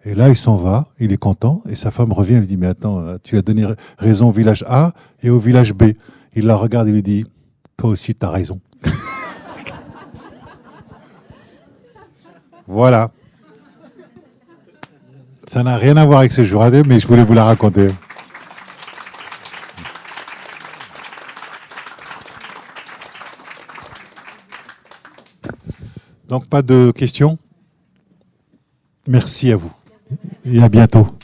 Et 0.05 0.15
là, 0.15 0.29
il 0.29 0.37
s'en 0.37 0.57
va, 0.57 0.89
il 1.01 1.13
est 1.13 1.19
content, 1.19 1.63
et 1.69 1.75
sa 1.75 1.91
femme 1.91 2.13
revient, 2.13 2.35
elle 2.35 2.41
lui 2.41 2.47
dit, 2.47 2.57
mais 2.57 2.69
attends, 2.69 3.19
tu 3.23 3.37
as 3.37 3.43
donné 3.43 3.65
ra- 3.65 3.75
raison 3.99 4.29
au 4.29 4.33
village 4.33 4.65
A 4.67 4.95
et 5.23 5.31
au 5.31 5.39
village 5.39 5.75
B. 5.75 5.93
Il 6.35 6.47
la 6.47 6.57
regarde 6.57 6.89
et 6.89 6.93
lui 6.93 7.03
dit, 7.03 7.27
toi 7.77 7.91
aussi, 7.91 8.15
tu 8.15 8.25
as 8.25 8.31
raison. 8.31 8.61
Voilà. 12.69 13.11
Ça 15.47 15.63
n'a 15.63 15.79
rien 15.79 15.97
à 15.97 16.05
voir 16.05 16.21
avec 16.21 16.33
ce 16.33 16.45
jour 16.45 16.63
mais 16.87 17.01
je 17.01 17.07
voulais 17.09 17.25
vous 17.25 17.33
la 17.33 17.45
raconter. 17.45 17.89
Donc, 26.29 26.47
pas 26.47 26.61
de 26.61 26.93
questions? 26.95 27.39
Merci 29.07 29.51
à 29.51 29.57
vous. 29.57 29.73
Et 30.45 30.63
à 30.63 30.69
bientôt. 30.69 31.18